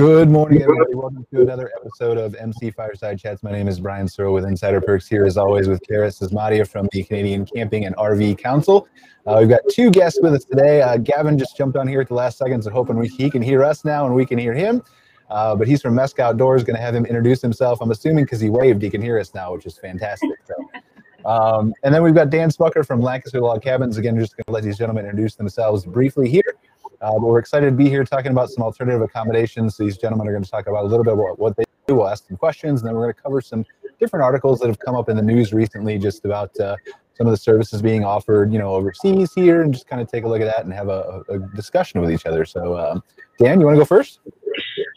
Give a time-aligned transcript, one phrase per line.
[0.00, 0.94] Good morning, everybody.
[0.94, 3.42] Welcome to another episode of MC Fireside Chats.
[3.42, 6.88] My name is Brian Searle with Insider Perks here, as always, with Karis Asmadia from
[6.92, 8.88] the Canadian Camping and RV Council.
[9.26, 10.80] Uh, we've got two guests with us today.
[10.80, 13.42] Uh, Gavin just jumped on here at the last second, so hoping we, he can
[13.42, 14.82] hear us now and we can hear him.
[15.28, 17.82] Uh, but he's from Mesk Outdoors, going to have him introduce himself.
[17.82, 20.30] I'm assuming because he waved, he can hear us now, which is fantastic.
[20.46, 21.28] So.
[21.28, 23.98] Um, and then we've got Dan Smucker from Lancaster Log Cabins.
[23.98, 26.56] Again, just going to let these gentlemen introduce themselves briefly here.
[27.00, 29.76] Uh, but we're excited to be here talking about some alternative accommodations.
[29.76, 31.94] These gentlemen are going to talk about a little bit about what they do.
[31.94, 33.64] We'll ask some questions, and then we're going to cover some
[33.98, 36.76] different articles that have come up in the news recently just about uh,
[37.14, 40.24] some of the services being offered, you know, overseas here, and just kind of take
[40.24, 42.44] a look at that and have a, a discussion with each other.
[42.44, 43.00] So, uh,
[43.38, 44.20] Dan, you want to go first?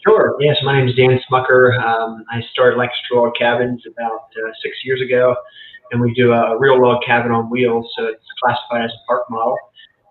[0.06, 0.36] Sure.
[0.40, 1.82] Yes, my name is Dan Smucker.
[1.82, 5.34] Um, I started Lancaster Log Cabins about uh, six years ago,
[5.92, 9.22] and we do a real log cabin on wheels, so it's classified as a park
[9.30, 9.56] model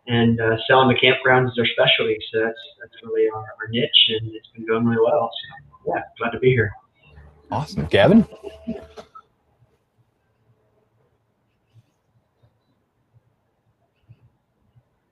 [0.08, 2.18] and uh, selling the campgrounds is our specialty.
[2.32, 5.30] So that's that's really our, our, niche, and it's been going really well.
[5.32, 6.72] So yeah, glad to be here.
[7.52, 8.26] Awesome, Gavin.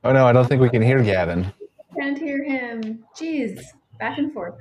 [0.03, 1.53] Oh no, I don't think we can hear Gavin.
[1.95, 3.03] Can't hear him.
[3.15, 3.61] Jeez,
[3.99, 4.55] back and forth.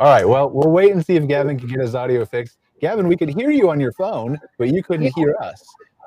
[0.00, 2.56] All right, well, we'll wait and see if Gavin can get his audio fixed.
[2.80, 5.12] Gavin, we could hear you on your phone, but you couldn't yeah.
[5.14, 5.62] hear us.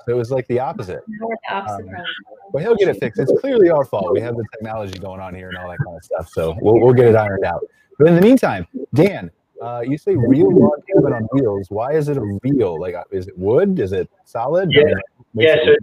[0.05, 1.03] So it was like the opposite.
[1.07, 2.05] The opposite um,
[2.51, 3.19] but he'll get it fixed.
[3.19, 4.13] It's clearly our fault.
[4.13, 6.29] We have the technology going on here and all that kind of stuff.
[6.29, 7.61] So we'll, we'll get it ironed out.
[7.97, 9.31] But in the meantime, Dan,
[9.61, 11.67] uh, you say real log cabin on wheels.
[11.69, 12.79] Why is it a real?
[12.79, 13.79] Like, uh, is it wood?
[13.79, 14.69] Is it solid?
[14.71, 14.93] Yeah,
[15.33, 15.55] yeah.
[15.63, 15.75] So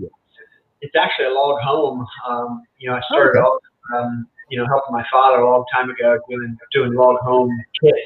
[0.81, 2.07] it's actually a log home.
[2.29, 3.41] Um, you know, I started okay.
[3.41, 3.61] off,
[3.95, 7.51] um, you know, helping my father a long time ago doing doing log home
[7.83, 7.97] kits.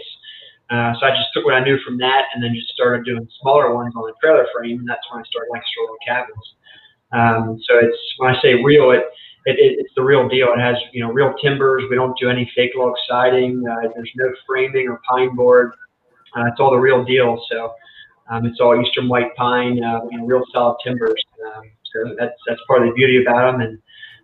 [0.74, 3.28] Uh, so I just took what I knew from that and then just started doing
[3.40, 6.46] smaller ones on the trailer frame, and that's when I started Lancaster Log Cabins.
[7.14, 9.04] Um, so it's when I say real, it,
[9.46, 10.48] it, it, it's the real deal.
[10.56, 11.84] It has you know real timbers.
[11.88, 13.62] We don't do any fake log siding.
[13.70, 15.72] Uh, there's no framing or pine board.
[16.36, 17.40] Uh, it's all the real deal.
[17.52, 17.72] So
[18.30, 21.22] um, it's all eastern white pine, uh, you know, real solid timbers.
[21.46, 21.62] Um,
[21.92, 23.78] so that's that's part of the beauty about them, and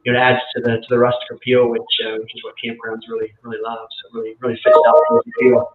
[0.05, 2.55] you know, it adds to the to the rustic appeal, which uh, which is what
[2.59, 3.87] campgrounds really really love.
[4.03, 5.73] So it really really fits out the appeal.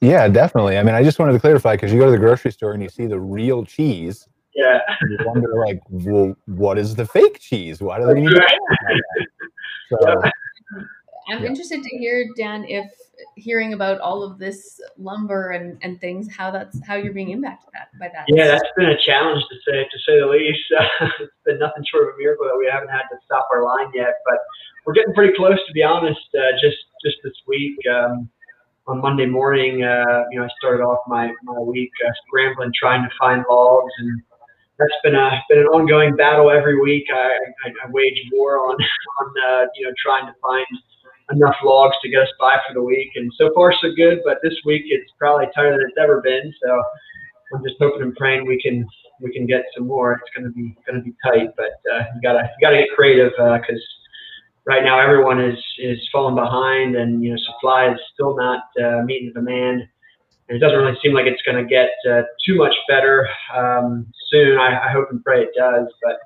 [0.00, 0.78] Yeah, definitely.
[0.78, 2.82] I mean, I just wanted to clarify because you go to the grocery store and
[2.82, 4.28] you see the real cheese.
[4.54, 4.78] Yeah.
[5.08, 7.80] You wonder, like, well, what is the fake cheese?
[7.80, 8.42] Why do they need to?
[9.90, 10.20] So,
[11.30, 11.48] I'm yeah.
[11.48, 12.92] interested to hear, Dan, if
[13.36, 17.70] hearing about all of this lumber and, and things, how that's how you're being impacted
[17.98, 18.24] by that.
[18.28, 20.60] Yeah, that's been a challenge to say to say the least.
[21.20, 23.90] it's been nothing short of a miracle that we haven't had to stop our line
[23.94, 24.38] yet, but
[24.84, 26.20] we're getting pretty close, to be honest.
[26.34, 27.76] Uh, just just this week.
[27.90, 28.28] Um,
[28.88, 33.02] on Monday morning, uh, you know, I started off my, my week uh, scrambling, trying
[33.02, 34.22] to find logs, and
[34.78, 37.04] that's been a been an ongoing battle every week.
[37.12, 38.76] I, I, I wage war on
[39.20, 40.66] on uh, you know trying to find
[41.30, 44.20] enough logs to get us by for the week, and so far so good.
[44.24, 46.52] But this week it's probably tighter than it's ever been.
[46.64, 46.82] So
[47.54, 48.86] I'm just hoping and praying we can
[49.20, 50.12] we can get some more.
[50.12, 53.82] It's to be to be tight, but uh, you gotta you gotta get creative because
[53.82, 53.97] uh,
[54.68, 59.02] right now everyone is is falling behind, and you know supply is still not uh,
[59.04, 59.88] meeting the demand.
[60.48, 64.06] And it doesn't really seem like it's going to get uh, too much better um,
[64.30, 64.56] soon.
[64.58, 65.84] I, I, hope and pray it does.
[66.02, 66.16] But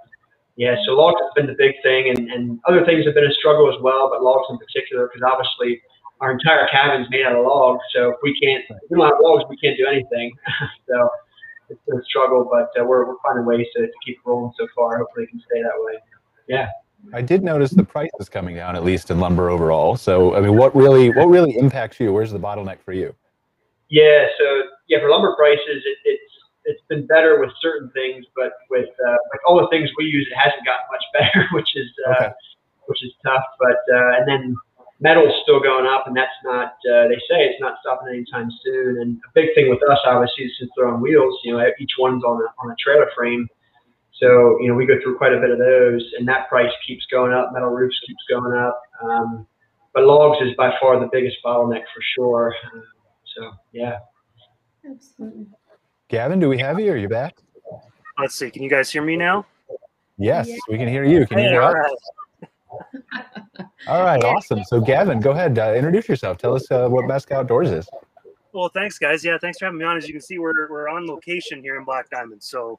[0.55, 3.35] yeah, so logs has been the big thing, and, and other things have been a
[3.35, 5.83] struggle as well, but logs in particular, because obviously
[6.21, 7.83] our entire cabin is made out of logs.
[7.95, 10.31] So if we can't, if we don't have logs, we can't do anything.
[10.89, 11.11] so
[11.69, 14.69] it's been a struggle, but uh, we're, we're finding ways to, to keep rolling so
[14.77, 14.99] far.
[14.99, 15.99] Hopefully, it can stay that way.
[16.47, 16.69] Yeah.
[17.13, 19.97] I did notice the price is coming down, at least in lumber overall.
[19.97, 22.13] So, I mean, what really, what really impacts you?
[22.13, 23.15] Where's the bottleneck for you?
[23.91, 26.33] Yeah, so yeah, for lumber prices, it, it's
[26.65, 30.27] it's been better with certain things, but with uh, like all the things we use,
[30.31, 32.33] it hasn't gotten much better, which is uh, okay.
[32.87, 33.45] which is tough.
[33.59, 34.57] But uh, and then
[35.01, 36.73] metal's still going up, and that's not.
[36.89, 39.03] Uh, they say it's not stopping anytime soon.
[39.03, 42.25] And a big thing with us, obviously, since they're on wheels, you know, each one's
[42.25, 43.49] on a on a trailer frame
[44.23, 47.05] so, you know, we go through quite a bit of those, and that price keeps
[47.11, 47.51] going up.
[47.53, 48.81] Metal roofs keeps going up.
[49.03, 49.47] Um,
[49.95, 52.55] but logs is by far the biggest bottleneck for sure.
[52.73, 52.85] Um,
[53.35, 53.99] so, yeah.
[54.89, 55.47] Absolutely.
[56.09, 56.93] Gavin, do we have you?
[56.93, 57.37] Are you back?
[58.21, 58.51] Let's see.
[58.51, 59.45] Can you guys hear me now?
[60.19, 60.57] Yes, yeah.
[60.69, 61.27] we can hear you.
[61.27, 61.91] Can you hear us?
[63.89, 64.63] All right, awesome.
[64.65, 65.59] So, Gavin, go ahead.
[65.59, 66.39] Uh, introduce yourself.
[66.39, 67.89] Tell us uh, what Mesk Outdoors is.
[68.53, 69.25] Well, thanks, guys.
[69.25, 69.97] Yeah, thanks for having me on.
[69.97, 72.43] As you can see, we're, we're on location here in Black Diamond.
[72.43, 72.79] So,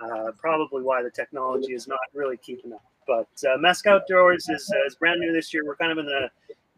[0.00, 2.84] uh, probably why the technology is not really keeping up.
[3.06, 5.64] But uh, Mesk Outdoors is, uh, is brand new this year.
[5.64, 6.28] We're kind of in the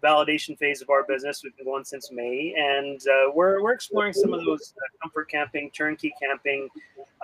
[0.02, 1.42] validation phase of our business.
[1.42, 5.30] We've been going since May, and uh, we're, we're exploring some of those uh, comfort
[5.30, 6.68] camping, turnkey camping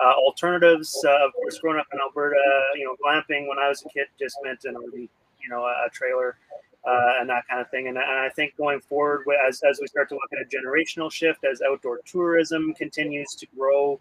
[0.03, 1.03] uh, alternatives.
[1.07, 2.35] Uh, of course, growing up in Alberta,
[2.75, 5.89] you know, glamping when I was a kid just meant an RV, you know, a,
[5.91, 6.37] trailer.
[6.85, 7.87] and that kind of thing.
[7.87, 11.11] And, and, I think going forward, as, as we start to look at a generational
[11.11, 13.99] shift, as outdoor tourism continues to grow,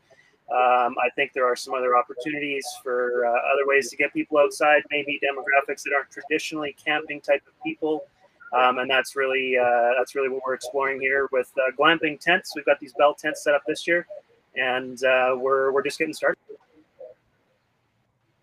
[0.52, 4.38] um, I think there are some other opportunities for uh, other ways to get people
[4.38, 8.04] outside, maybe demographics that aren't traditionally camping type of people.
[8.52, 12.52] Um, and that's really uh, that's really what we're exploring here with uh, glamping tents.
[12.54, 14.06] We've got these bell tents set up this year,
[14.54, 16.38] and uh, we're we're just getting started.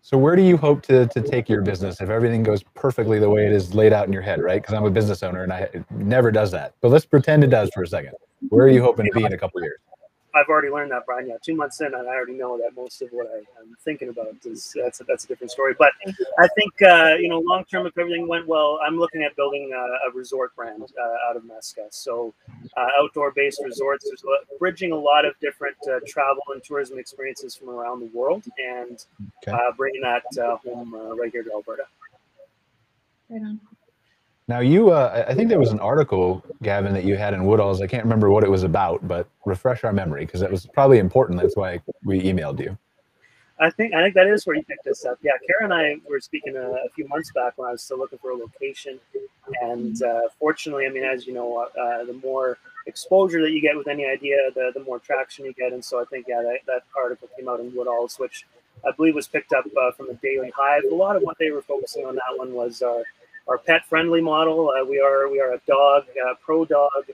[0.04, 3.30] So where do you hope to, to take your business if everything goes perfectly the
[3.30, 4.60] way it is laid out in your head, right?
[4.60, 6.74] Because I'm a business owner and I never does that.
[6.80, 8.14] But let's pretend it does for a second.
[8.48, 9.78] Where are you hoping to be in a couple years?
[10.34, 11.28] I've already learned that, Brian.
[11.28, 14.08] Yeah, two months in, and I already know that most of what I, am thinking
[14.08, 15.74] about is that's a, that's a different story.
[15.78, 15.92] But
[16.38, 19.72] I think uh, you know, long term, if everything went well, I'm looking at building
[19.74, 21.86] a, a resort brand uh, out of Mesca.
[21.90, 22.32] So
[22.76, 24.06] uh, outdoor-based resorts.
[24.06, 28.10] There's a, bridging a lot of different uh, travel and tourism experiences from around the
[28.16, 29.04] world, and
[29.46, 29.52] okay.
[29.52, 31.84] Uh, bringing that uh, home right here to Alberta.
[33.28, 33.60] Right on.
[34.48, 37.80] Now you, uh, I think there was an article, Gavin, that you had in Woodalls.
[37.80, 40.98] I can't remember what it was about, but refresh our memory because that was probably
[40.98, 41.40] important.
[41.40, 42.76] That's why we emailed you.
[43.60, 45.18] I think I think that is where you picked this up.
[45.22, 47.98] Yeah, Kara and I were speaking a, a few months back when I was still
[47.98, 48.98] looking for a location,
[49.60, 53.76] and uh, fortunately, I mean, as you know, uh, the more exposure that you get
[53.76, 55.72] with any idea, the the more traction you get.
[55.72, 58.46] And so I think yeah, that, that article came out in Woodalls, which
[58.84, 60.82] I believe was picked up uh, from the Daily Hive.
[60.90, 63.04] A lot of what they were focusing on that one was our
[63.48, 64.70] our pet friendly model.
[64.70, 67.04] Uh, we are we are a dog uh, pro dog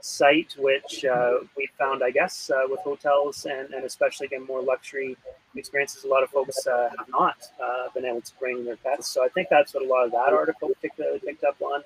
[0.00, 4.62] site, which uh, we found, I guess, uh, with hotels and, and especially again more
[4.62, 5.16] luxury
[5.56, 6.04] experiences.
[6.04, 9.24] A lot of folks uh, have not uh, been able to bring their pets, so
[9.24, 11.82] I think that's what a lot of that article picked, picked up on.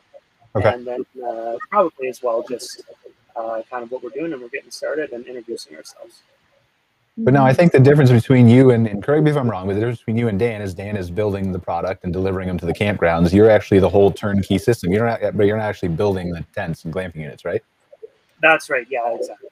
[0.54, 0.74] Okay.
[0.74, 1.06] And then
[1.70, 2.82] probably as well, just
[3.34, 6.20] kind of what we're doing, and we're getting started and introducing ourselves.
[7.18, 9.66] But now I think the difference between you and, and correct me if I'm wrong,
[9.66, 12.48] but the difference between you and Dan is Dan is building the product and delivering
[12.48, 13.34] them to the campgrounds.
[13.34, 14.92] You're actually the whole turnkey system.
[14.92, 17.62] You're not, but you're not actually building the tents and glamping units, right?
[18.40, 18.86] That's right.
[18.88, 19.48] Yeah, exactly.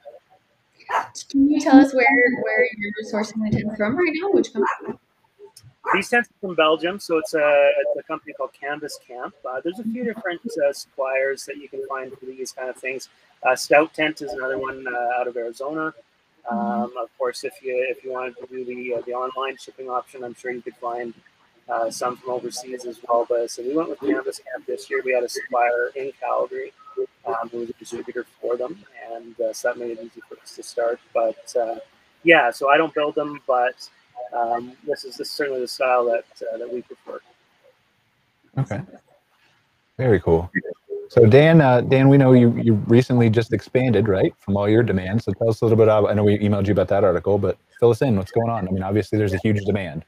[1.31, 2.07] Can you tell us where
[2.43, 4.31] where you're sourcing the tents from right now?
[4.31, 4.99] Which company?
[5.95, 9.35] These tents are from Belgium, so it's a, it's a company called Canvas Camp.
[9.49, 12.77] Uh, there's a few different uh, suppliers that you can find for these kind of
[12.77, 13.09] things.
[13.43, 15.93] Uh, Stout Tent is another one uh, out of Arizona.
[16.47, 16.57] Mm-hmm.
[16.57, 19.89] Um, of course, if you if you wanted to do the uh, the online shipping
[19.89, 21.15] option, I'm sure you could find
[21.69, 23.27] uh, some from overseas as well.
[23.29, 25.03] But so we went with Canvas Camp this year.
[25.05, 26.73] We had a supplier in Calgary
[27.27, 30.39] um, who was a distributor for them, and uh, so that made it easy for
[30.43, 31.01] us to start.
[31.15, 31.77] But uh,
[32.25, 33.89] yeah, so I don't build them, but
[34.33, 37.21] um, this is this is certainly the style that uh, that we prefer.
[38.59, 38.81] Okay,
[39.97, 40.51] very cool.
[41.11, 44.85] So Dan, uh, Dan, we know you you recently just expanded, right, from all your
[44.85, 45.25] demands.
[45.25, 46.09] So tell us a little bit about.
[46.09, 48.15] I know we emailed you about that article, but fill us in.
[48.15, 48.69] What's going on?
[48.69, 50.05] I mean, obviously there's a huge demand.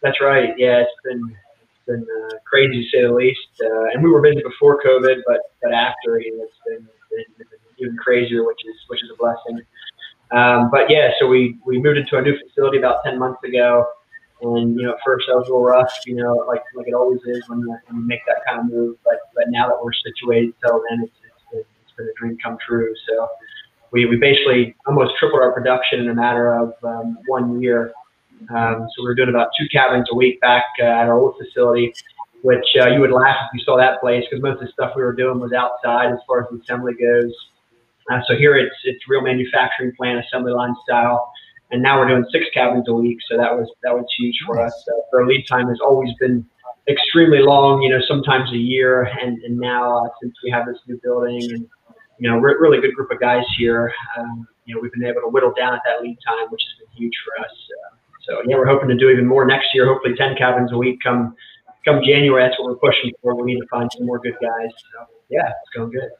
[0.00, 0.54] That's right.
[0.56, 3.40] Yeah, it's been it's been uh, crazy to say the least.
[3.62, 6.88] Uh, and we were busy before COVID, but but after, you it's been,
[7.36, 7.46] been
[7.78, 9.60] even crazier, which is which is a blessing.
[10.30, 13.86] Um, but yeah, so we we moved into a new facility about ten months ago.
[14.42, 16.94] And you know, at first I was a little rough, you know, like like it
[16.94, 18.96] always is when you, when you make that kind of move.
[19.04, 22.36] But but now that we're situated, so then it's, it's, been, it's been a dream
[22.42, 22.92] come true.
[23.08, 23.28] So
[23.92, 27.92] we, we basically almost tripled our production in a matter of um, one year.
[28.50, 31.36] Um, so we are doing about two cabins a week back uh, at our old
[31.38, 31.94] facility,
[32.42, 34.92] which uh, you would laugh if you saw that place because most of the stuff
[34.96, 37.32] we were doing was outside as far as the assembly goes.
[38.10, 41.32] Uh, so here it's it's real manufacturing plant assembly line style
[41.72, 43.18] and now we're doing six cabins a week.
[43.28, 44.72] So that was that was huge for us.
[44.86, 46.46] So our lead time has always been
[46.88, 47.82] extremely long.
[47.82, 51.42] You know, sometimes a year, and and now uh, since we have this new building
[51.52, 51.68] and
[52.22, 53.92] you know, re- really good group of guys here.
[54.16, 56.86] Um, you know, we've been able to whittle down at that lead time, which has
[56.86, 57.50] been huge for us.
[57.50, 59.86] Uh, so yeah, we're hoping to do even more next year.
[59.86, 61.34] Hopefully, ten cabins a week come
[61.84, 62.44] come January.
[62.46, 63.34] That's what we're pushing for.
[63.34, 64.70] We need to find some more good guys.
[64.70, 66.10] So yeah, it's going good.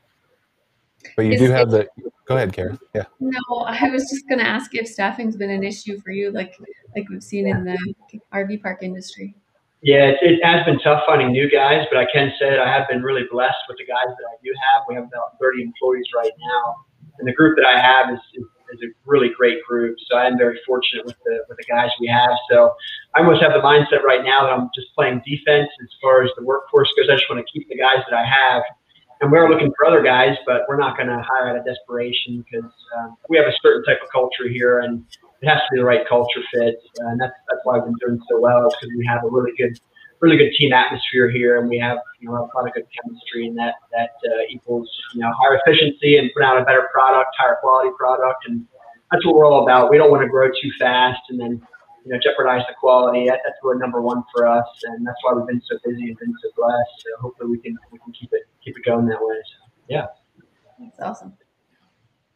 [1.17, 1.89] But you Is do have the.
[2.27, 2.79] Go ahead, Karen.
[2.95, 3.05] Yeah.
[3.21, 6.55] No, I was just going to ask if staffing's been an issue for you, like
[6.95, 7.95] like we've seen in the
[8.33, 9.35] RV park industry.
[9.83, 12.71] Yeah, it, it, has been tough finding new guys, but I can say that I
[12.71, 14.85] have been really blessed with the guys that I do have.
[14.89, 16.77] We have about 30 employees right now,
[17.19, 19.99] and the group that I have is, is, is a really great group.
[20.07, 22.31] So I am very fortunate with the with the guys we have.
[22.49, 22.73] So
[23.17, 26.31] I almost have the mindset right now that I'm just playing defense as far as
[26.39, 27.11] the workforce goes.
[27.11, 28.63] I just want to keep the guys that I have
[29.23, 32.45] and we're looking for other guys, but we're not going to hire out of desperation
[32.45, 35.05] because um, we have a certain type of culture here, and
[35.41, 36.75] it has to be the right culture fit.
[37.01, 39.29] Uh, and that's that's why we've been doing so well, is because we have a
[39.29, 39.79] really good,
[40.21, 43.47] really good team atmosphere here, and we have you know a lot of good chemistry,
[43.47, 47.31] and that that uh, equals you know higher efficiency and put out a better product,
[47.39, 48.67] higher quality product, and
[49.13, 49.89] that's what we're all about.
[49.89, 51.63] We don't want to grow too fast and then
[52.05, 53.27] you know, jeopardize the quality.
[53.27, 56.19] That, that's really number one for us, and that's why we've been so busy and
[56.19, 56.91] been so blessed.
[56.99, 59.37] So hopefully we can we can keep it keep it going that way.
[59.37, 60.07] So, yeah,
[60.79, 61.35] that's awesome.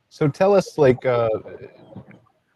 [0.08, 1.28] So tell us, like, uh,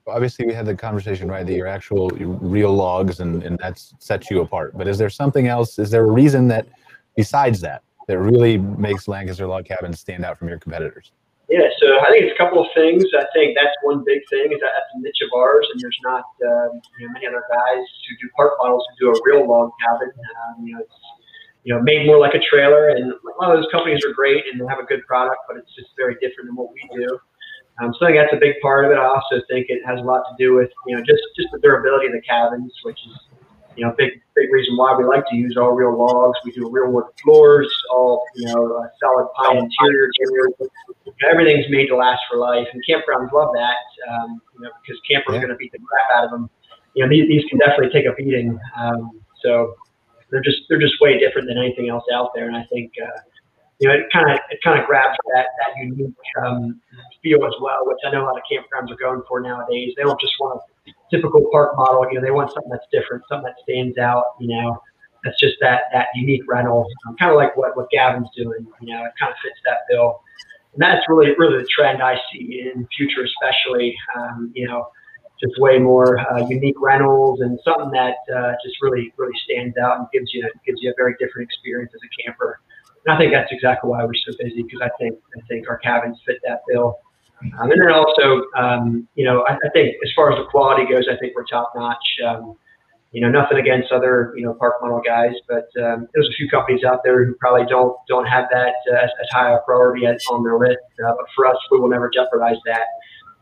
[0.06, 4.30] obviously we had the conversation right that your actual real logs and and that sets
[4.30, 4.76] you apart.
[4.76, 5.78] But is there something else?
[5.78, 6.68] Is there a reason that
[7.16, 11.12] besides that that really makes Lancaster Log Cabins stand out from your competitors?
[11.50, 13.02] Yeah, so I think it's a couple of things.
[13.10, 15.98] I think that's one big thing is that that's a niche of ours, and there's
[16.06, 19.50] not uh, you know many other guys who do park models who do a real
[19.50, 20.14] log cabin.
[20.14, 20.94] Um, you know, it's
[21.66, 24.46] you know made more like a trailer, and a lot of those companies are great
[24.46, 27.18] and they have a good product, but it's just very different than what we do.
[27.82, 28.98] Um, so I think that's a big part of it.
[28.98, 31.58] I also think it has a lot to do with you know just just the
[31.58, 33.18] durability of the cabins, which is
[33.76, 36.38] you know, big big reason why we like to use all real logs.
[36.44, 39.68] We do real wood floors, all you know, uh, solid pine
[41.20, 41.32] interiors.
[41.32, 43.76] Everything's made to last for life, and campgrounds love that.
[44.10, 45.40] Um, you know, because campers yeah.
[45.40, 46.50] going to beat the crap out of them.
[46.94, 48.58] You know, these, these can definitely take a beating.
[48.78, 49.74] Um, so
[50.30, 52.92] they're just they're just way different than anything else out there, and I think.
[53.00, 53.20] Uh,
[53.80, 56.78] you know, it kind of it kind of grabs that that unique um,
[57.22, 59.94] feel as well, which I know a lot of campgrounds are going for nowadays.
[59.96, 62.06] They don't just want a typical park model.
[62.12, 64.36] You know, they want something that's different, something that stands out.
[64.38, 64.82] You know,
[65.24, 68.66] that's just that that unique rental, um, kind of like what what Gavin's doing.
[68.82, 70.20] You know, it kind of fits that bill,
[70.72, 73.94] and that's really really the trend I see in future, especially.
[74.16, 74.88] Um, you know,
[75.40, 79.98] just way more uh, unique rentals and something that uh, just really really stands out
[79.98, 82.60] and gives you gives you a very different experience as a camper.
[83.06, 85.78] And I think that's exactly why we're so busy because I think I think our
[85.78, 86.98] cabins fit that bill.
[87.58, 90.84] Um, and then also, um, you know, I, I, think as far as the quality
[90.84, 91.96] goes, I think we're top notch.
[92.26, 92.54] Um,
[93.12, 96.48] you know, nothing against other you know park model guys, but um, there's a few
[96.48, 100.06] companies out there who probably don't don't have that uh, as, as, high a priority
[100.06, 100.78] as on their list.
[101.04, 102.86] Uh, but for us, we will never jeopardize that.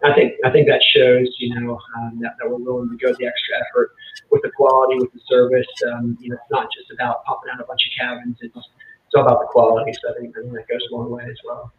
[0.04, 3.12] I think I think that shows, you know, um, that, that, we're willing to go
[3.18, 3.92] the extra effort
[4.30, 5.66] with the quality, with the service.
[5.92, 8.38] Um, you know, it's not just about popping out a bunch of cabins.
[8.40, 9.92] It's it's all about the quality.
[10.00, 11.72] So I think, I think that goes a long way as well.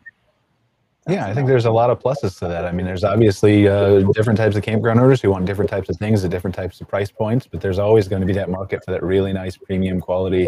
[1.10, 2.66] Yeah, I think there's a lot of pluses to that.
[2.66, 5.98] I mean, there's obviously uh, different types of campground owners who want different types of
[5.98, 8.84] things at different types of price points, but there's always going to be that market
[8.86, 10.44] for that really nice premium quality.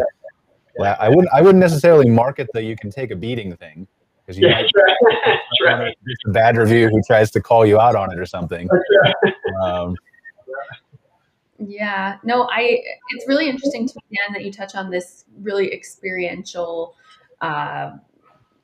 [0.80, 0.96] Yeah.
[1.00, 3.88] I wouldn't I wouldn't necessarily market the you can take a beating thing
[4.26, 5.98] because you yeah, might right.
[6.28, 8.70] a bad review who tries to call you out on it or something.
[9.62, 9.96] Um,
[11.60, 12.82] yeah, no, I.
[13.10, 16.96] It's really interesting to me, Dan, that you touch on this really experiential
[17.42, 17.92] uh,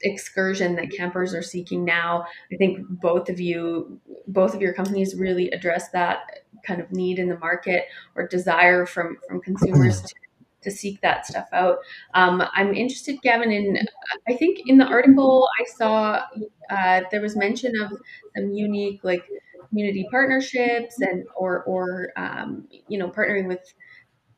[0.01, 2.25] excursion that campers are seeking now.
[2.51, 6.19] I think both of you, both of your companies, really address that
[6.65, 7.85] kind of need in the market
[8.15, 10.13] or desire from from consumers to,
[10.63, 11.77] to seek that stuff out.
[12.13, 13.87] Um, I'm interested, Gavin, in
[14.27, 16.21] I think in the article I saw
[16.69, 17.91] uh, there was mention of
[18.35, 19.23] some unique like
[19.69, 23.73] community partnerships and or or um, you know partnering with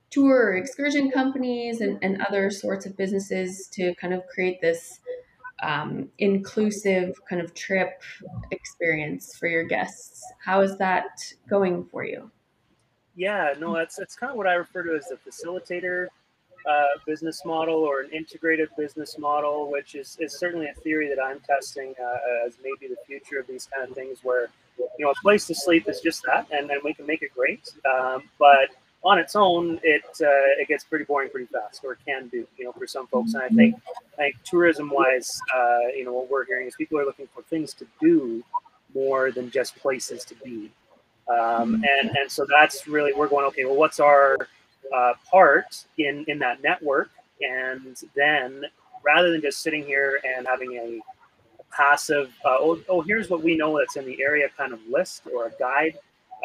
[0.09, 4.99] tour or excursion companies and, and other sorts of businesses to kind of create this
[5.61, 8.01] um, inclusive kind of trip
[8.51, 10.23] experience for your guests.
[10.43, 11.07] How is that
[11.49, 12.29] going for you?
[13.15, 16.07] Yeah, no, that's that's kind of what I refer to as a facilitator
[16.69, 21.21] uh, business model or an integrated business model, which is, is certainly a theory that
[21.21, 25.11] I'm testing uh, as maybe the future of these kind of things where you know,
[25.11, 27.69] a place to sleep is just that, and then we can make it great.
[27.89, 28.69] Um, but
[29.03, 32.45] on its own, it uh, it gets pretty boring pretty fast, or it can do,
[32.57, 33.33] you know, for some folks.
[33.33, 33.75] And I think,
[34.13, 37.73] I think tourism-wise, uh, you know, what we're hearing is people are looking for things
[37.75, 38.43] to do
[38.93, 40.69] more than just places to be.
[41.29, 43.65] Um, and and so that's really we're going okay.
[43.65, 44.35] Well, what's our
[44.93, 47.09] uh, part in in that network?
[47.41, 48.65] And then
[49.03, 50.99] rather than just sitting here and having a
[51.71, 55.23] passive, uh, oh, oh, here's what we know that's in the area kind of list
[55.33, 55.97] or a guide.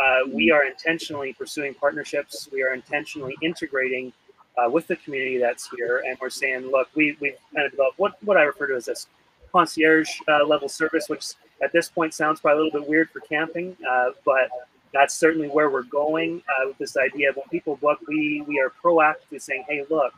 [0.02, 2.48] Uh, we are intentionally pursuing partnerships.
[2.52, 4.12] We are intentionally integrating
[4.56, 6.02] uh, with the community that's here.
[6.06, 8.86] And we're saying, look, we, we've kind of developed what, what I refer to as
[8.86, 9.06] this
[9.52, 11.24] concierge uh, level service, which
[11.62, 14.48] at this point sounds probably a little bit weird for camping, uh, but
[14.92, 18.60] that's certainly where we're going uh, with this idea of when people book, we, we
[18.60, 20.12] are proactively saying, hey, look,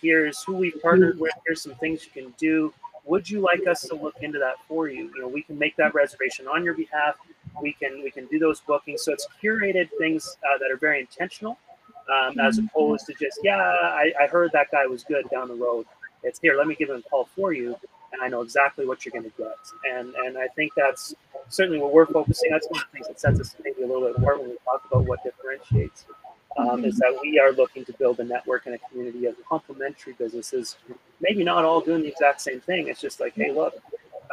[0.00, 2.72] here's who we've partnered with, here's some things you can do
[3.08, 5.10] would you like us to look into that for you?
[5.14, 7.16] You know, we can make that reservation on your behalf.
[7.62, 9.02] We can we can do those bookings.
[9.02, 11.58] So it's curated things uh, that are very intentional,
[12.12, 12.66] um, as mm-hmm.
[12.66, 15.86] opposed to just yeah, I, I heard that guy was good down the road.
[16.22, 16.56] It's here.
[16.56, 17.76] Let me give him a call for you,
[18.12, 19.56] and I know exactly what you're going to get.
[19.90, 21.14] And and I think that's
[21.48, 22.50] certainly what we're focusing.
[22.50, 24.56] That's one of the things that sets us maybe a little bit apart when we
[24.64, 26.04] talk about what differentiates
[26.58, 30.14] um, is that we are looking to build a network and a community of complementary
[30.14, 30.76] businesses,
[31.20, 32.88] maybe not all doing the exact same thing.
[32.88, 33.74] It's just like, hey, look,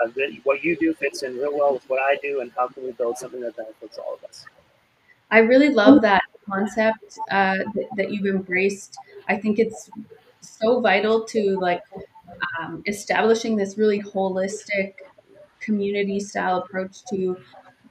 [0.03, 0.09] uh,
[0.43, 2.91] what you do fits in real well with what I do, and how can we
[2.91, 4.45] build something that benefits all of us?
[5.31, 7.57] I really love that concept uh,
[7.97, 8.97] that, you've embraced.
[9.27, 9.89] I think it's
[10.41, 11.81] so vital to like
[12.59, 14.93] um, establishing this really holistic
[15.59, 17.37] community style approach to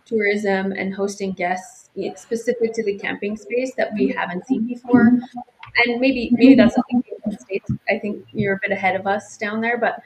[0.04, 5.06] tourism and hosting guests specific to the camping space that we haven't seen before.
[5.06, 7.70] And maybe maybe that's something in the states.
[7.88, 10.00] I think you're a bit ahead of us down there, but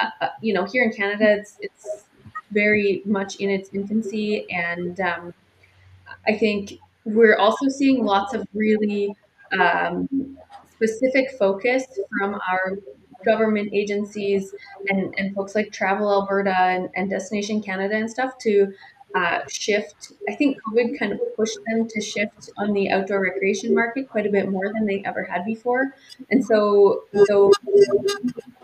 [0.00, 2.04] uh, you know, here in Canada, it's it's
[2.50, 5.34] very much in its infancy, and um,
[6.26, 6.74] I think
[7.04, 9.14] we're also seeing lots of really
[9.58, 10.08] um,
[10.72, 11.84] specific focus
[12.18, 12.78] from our
[13.24, 14.54] government agencies
[14.88, 18.72] and, and folks like Travel Alberta and, and Destination Canada and stuff to
[19.14, 20.12] uh, shift.
[20.28, 24.26] I think COVID kind of pushed them to shift on the outdoor recreation market quite
[24.26, 25.94] a bit more than they ever had before.
[26.30, 27.52] And so, so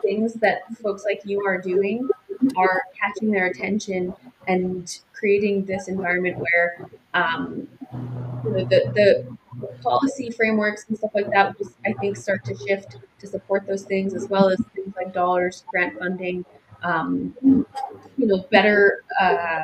[0.02, 2.09] things that folks like you are doing
[2.57, 4.14] are catching their attention
[4.49, 7.69] and creating this environment where um,
[8.45, 9.37] you know, the, the
[9.83, 13.85] policy frameworks and stuff like that will, I think, start to shift to support those
[13.85, 16.45] things, as well as things like dollars, grant funding,
[16.83, 19.62] um, you know, better uh,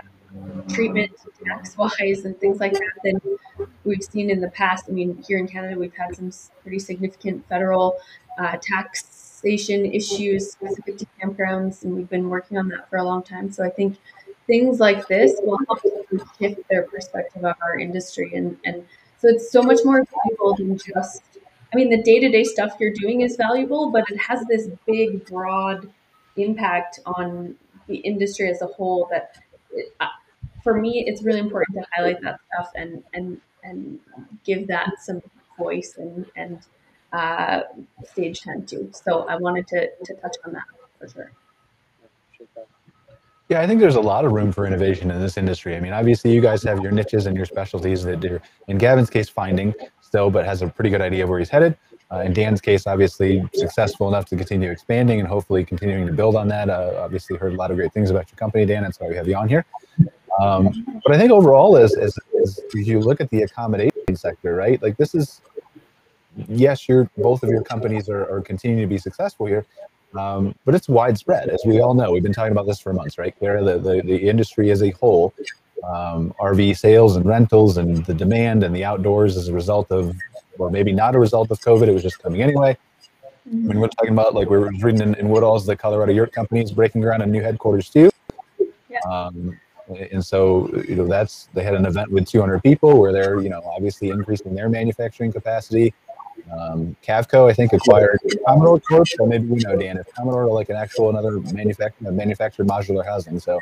[0.68, 1.12] treatment
[1.44, 3.20] tax wise and things like that than
[3.84, 4.86] we've seen in the past.
[4.88, 6.30] I mean, here in Canada, we've had some
[6.62, 7.98] pretty significant federal
[8.38, 13.22] uh, taxation issues specific to campgrounds, and we've been working on that for a long
[13.22, 13.50] time.
[13.50, 13.96] So I think
[14.46, 18.84] things like this will help to shift their perspective of our industry and, and
[19.18, 21.22] so it's so much more valuable than just
[21.72, 25.90] I mean the day-to-day stuff you're doing is valuable, but it has this big broad
[26.36, 27.56] impact on
[27.88, 29.36] the industry as a whole that
[29.72, 30.06] it, uh,
[30.66, 34.00] for me it's really important to highlight that stuff and and and
[34.44, 35.22] give that some
[35.56, 36.58] voice and and
[37.12, 37.60] uh,
[38.04, 38.90] stage time too.
[38.92, 40.64] So I wanted to to touch on that
[40.98, 41.32] for sure.
[43.48, 45.76] Yeah, I think there's a lot of room for innovation in this industry.
[45.76, 49.08] I mean, obviously, you guys have your niches and your specialties that you're, in Gavin's
[49.08, 51.78] case, finding still, but has a pretty good idea of where he's headed.
[52.10, 56.34] Uh, in Dan's case, obviously, successful enough to continue expanding and hopefully continuing to build
[56.34, 56.68] on that.
[56.68, 58.82] Uh, obviously, heard a lot of great things about your company, Dan.
[58.82, 59.64] That's why we have you on here.
[60.40, 64.80] Um, but I think overall, as, as, as you look at the accommodation sector, right?
[64.82, 65.40] Like, this is,
[66.48, 69.64] yes, your both of your companies are, are continuing to be successful here,
[70.14, 72.12] um, but it's widespread, as we all know.
[72.12, 73.62] We've been talking about this for months, right, Kara?
[73.64, 75.32] The, the, the industry as a whole,
[75.84, 80.14] um, RV sales and rentals and the demand and the outdoors as a result of,
[80.58, 82.76] or maybe not a result of COVID, it was just coming anyway.
[83.48, 83.68] Mm-hmm.
[83.68, 86.62] When we're talking about, like we were reading in, in Woodall's, the Colorado Yurt Company
[86.62, 88.10] is breaking ground on new headquarters too.
[88.88, 88.98] Yeah.
[89.08, 93.40] Um, and so, you know, that's, they had an event with 200 people where they're,
[93.40, 95.94] you know, obviously increasing their manufacturing capacity.
[96.52, 99.08] Um, Cavco, I think, acquired Commodore Corp.
[99.08, 103.38] So maybe we know, Dan, if Commodore like an actual another manufacturer manufactured modular housing.
[103.38, 103.58] So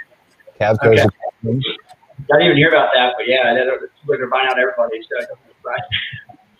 [0.60, 0.86] Cavco.
[0.86, 1.06] Okay.
[1.42, 5.00] Didn't even hear about that, but yeah, they're buying out everybody.
[5.02, 5.34] So
[5.64, 5.80] right.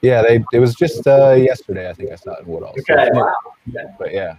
[0.03, 0.45] Yeah, they.
[0.53, 1.89] It was just uh, yesterday.
[1.89, 2.71] I think I saw it in Woodall.
[2.71, 3.09] Okay.
[3.13, 3.33] So, wow.
[3.99, 4.37] But yeah.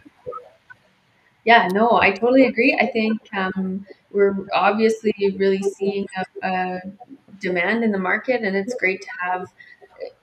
[1.46, 2.78] Yeah, no, I totally agree.
[2.80, 6.82] I think um, we're obviously really seeing a, a
[7.40, 9.48] demand in the market, and it's great to have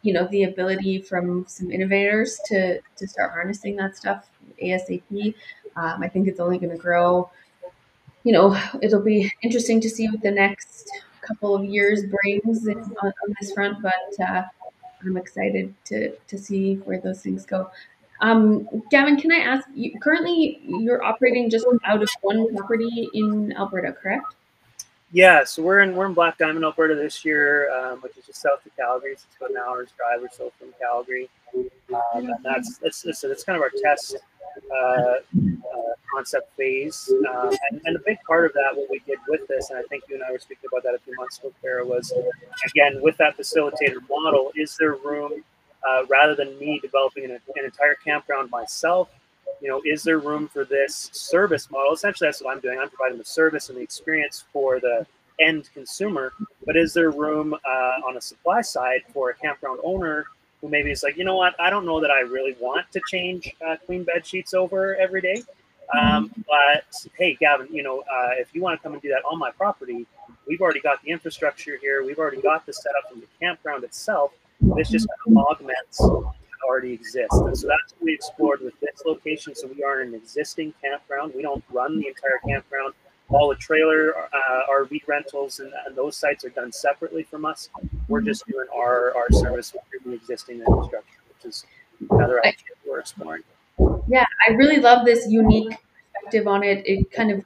[0.02, 4.28] you know the ability from some innovators to to start harnessing that stuff
[4.62, 5.34] asap
[5.76, 7.30] um, i think it's only going to grow
[8.24, 12.76] you know it'll be interesting to see what the next couple of years brings on,
[13.02, 14.42] on this front but uh,
[15.04, 17.70] i'm excited to to see where those things go
[18.22, 23.52] um, Gavin, can I ask you currently you're operating just out of one property in
[23.56, 24.34] Alberta, correct?
[25.10, 28.40] Yeah, so we're in we're in Black Diamond, Alberta this year, um, which is just
[28.40, 29.14] south of Calgary.
[29.16, 31.28] So it's about an hour's drive or so from Calgary.
[31.54, 31.68] Um,
[32.14, 34.16] and that's it's, it's, it's kind of our test
[34.72, 35.14] uh, uh,
[36.14, 37.12] concept phase.
[37.28, 39.82] Um, and, and, a big part of that, what we did with this, and I
[39.82, 42.12] think you and I were speaking about that a few months ago, Kara, was
[42.66, 44.52] again with that facilitator model.
[44.54, 45.42] Is there room
[45.88, 49.08] uh, rather than me developing an, an entire campground myself?
[49.62, 51.92] you know, is there room for this service model?
[51.92, 52.80] Essentially, that's what I'm doing.
[52.80, 55.06] I'm providing the service and the experience for the
[55.40, 56.32] end consumer.
[56.66, 60.26] But is there room uh, on a supply side for a campground owner
[60.60, 63.00] who maybe is like, you know what, I don't know that I really want to
[63.08, 65.42] change uh, clean bed sheets over every day.
[65.94, 66.40] Um, mm-hmm.
[66.48, 69.38] but hey, Gavin, you know, uh, if you want to come and do that on
[69.38, 70.06] my property,
[70.46, 72.04] we've already got the infrastructure here.
[72.04, 74.32] We've already got the setup from the campground itself.
[74.76, 76.00] This just kind of augments
[76.64, 77.36] already exists.
[77.36, 79.54] And so that's what we explored with this location.
[79.54, 81.32] So we are an existing campground.
[81.34, 82.94] We don't run the entire campground.
[83.28, 87.70] All the trailer, uh, RV rentals, and, and, those sites are done separately from us.
[88.06, 91.64] We're just doing our, our service with the existing infrastructure, which is
[92.10, 92.52] another idea
[92.86, 93.42] we're exploring.
[94.06, 95.78] Yeah, I really love this unique
[96.12, 96.86] perspective on it.
[96.86, 97.42] It kind of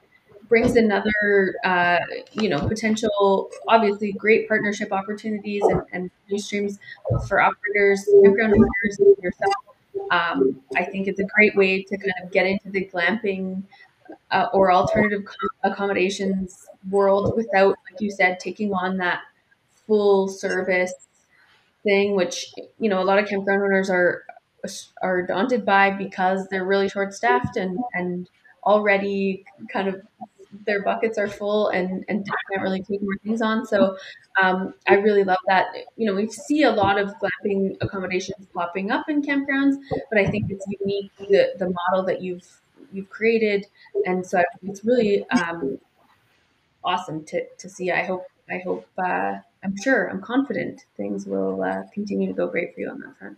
[0.49, 1.99] brings another, uh,
[2.33, 6.79] you know, potential, obviously great partnership opportunities and, and new streams
[7.27, 9.53] for operators, campground owners, yourself.
[10.11, 13.63] Um, I think it's a great way to kind of get into the glamping
[14.31, 15.25] uh, or alternative
[15.63, 19.21] accommodations world without, like you said, taking on that
[19.85, 20.93] full service
[21.83, 24.23] thing, which you know a lot of campground owners are
[25.01, 28.29] are daunted by because they're really short staffed and and
[28.63, 30.01] already kind of
[30.65, 33.65] their buckets are full and and can't really take more things on.
[33.65, 33.97] So
[34.41, 35.67] um, I really love that.
[35.95, 39.75] You know, we see a lot of glamping accommodations popping up in campgrounds,
[40.09, 42.47] but I think it's unique the the model that you've
[42.91, 43.65] you've created,
[44.05, 45.79] and so it's really um,
[46.83, 47.91] awesome to to see.
[47.91, 52.47] I hope I hope uh, I'm sure I'm confident things will uh, continue to go
[52.47, 53.37] great for you on that front.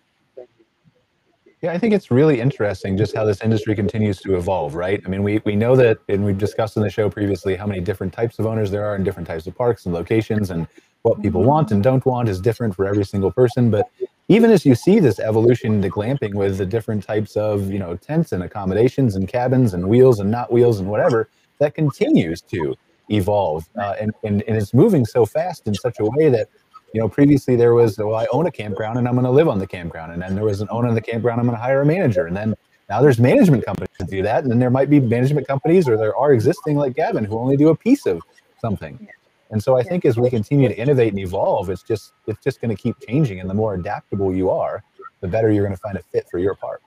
[1.62, 5.02] Yeah, I think it's really interesting just how this industry continues to evolve, right?
[5.06, 7.82] I mean, we, we know that, and we've discussed in the show previously how many
[7.82, 10.68] different types of owners there are in different types of parks and locations, and
[11.02, 13.70] what people want and don't want is different for every single person.
[13.70, 13.90] But
[14.30, 17.98] even as you see this evolution into glamping with the different types of, you know,
[17.98, 22.74] tents and accommodations and cabins and wheels and not wheels and whatever, that continues to
[23.10, 23.68] evolve.
[23.78, 26.48] Uh, and, and, and it's moving so fast in such a way that
[26.94, 29.48] you know, previously there was, well, I own a campground and I'm going to live
[29.48, 30.12] on the campground.
[30.12, 32.26] And then there was an owner of the campground, I'm going to hire a manager.
[32.26, 32.56] And then
[32.90, 34.44] now there's management companies to do that.
[34.44, 37.58] And then there might be management companies or there are existing like Gavin who only
[37.58, 38.22] do a piece of
[38.60, 39.08] something.
[39.52, 42.62] And so I think as we continue to innovate and evolve, it's just it's just
[42.62, 43.40] going to keep changing.
[43.40, 44.84] And the more adaptable you are,
[45.22, 46.82] the better you're going to find a fit for your part.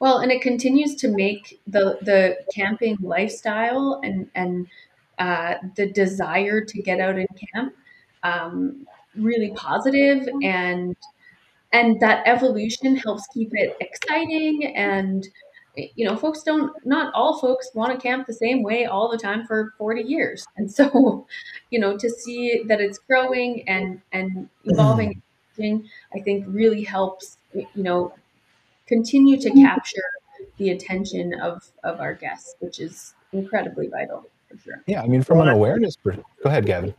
[0.00, 4.66] Well, and it continues to make the the camping lifestyle and and
[5.18, 7.74] uh, the desire to get out and camp
[8.22, 8.86] um,
[9.18, 10.44] really positive mm-hmm.
[10.44, 10.96] and
[11.72, 15.28] and that evolution helps keep it exciting and
[15.94, 19.18] you know folks don't not all folks want to camp the same way all the
[19.18, 20.46] time for 40 years.
[20.56, 21.26] And so
[21.70, 25.22] you know to see that it's growing and and evolving
[26.14, 28.12] i think really helps you know
[28.86, 29.64] continue to mm-hmm.
[29.64, 30.02] capture
[30.58, 34.82] the attention of of our guests which is incredibly vital for sure.
[34.86, 36.94] Yeah i mean from an awareness go ahead gavin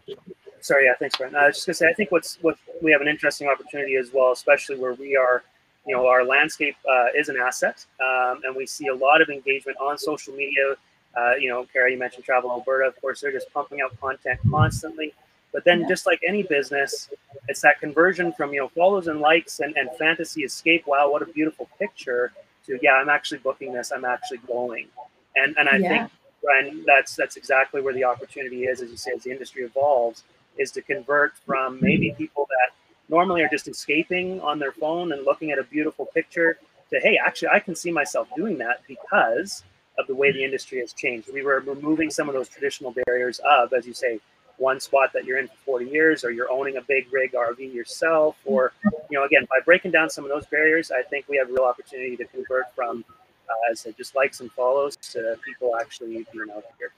[0.62, 1.36] sorry, yeah, thanks, Brent.
[1.36, 4.12] I was just gonna say, I think what's what we have an interesting opportunity as
[4.14, 5.44] well, especially where we are,
[5.86, 9.30] you know, our landscape uh, is an asset, um, and we see a lot of
[9.30, 10.76] engagement on social media.
[11.18, 12.88] Uh, you know, Kara, you mentioned Travel Alberta.
[12.88, 15.14] Of course, they're just pumping out content constantly.
[15.52, 17.10] But then, just like any business,
[17.48, 20.86] it's that conversion from you know follows and likes and, and fantasy escape.
[20.86, 22.32] Wow, what a beautiful picture!
[22.68, 23.92] To yeah, I'm actually booking this.
[23.92, 24.88] I'm actually going,
[25.36, 25.90] and and I yeah.
[25.90, 26.12] think
[26.44, 30.24] Brian, that's that's exactly where the opportunity is, as you say, as the industry evolves
[30.60, 32.76] is to convert from maybe people that
[33.10, 36.58] normally are just escaping on their phone and looking at a beautiful picture
[36.92, 39.64] to hey actually i can see myself doing that because
[40.00, 41.30] of the way the industry has changed.
[41.32, 44.20] We were removing some of those traditional barriers of as you say
[44.58, 47.74] one spot that you're in for 40 years or you're owning a big rig rv
[47.74, 48.74] yourself or
[49.10, 51.54] you know again by breaking down some of those barriers i think we have a
[51.54, 53.06] real opportunity to convert from
[53.50, 56.92] uh, as just likes and follows to people actually being out here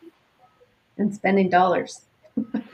[0.97, 2.01] and spending dollars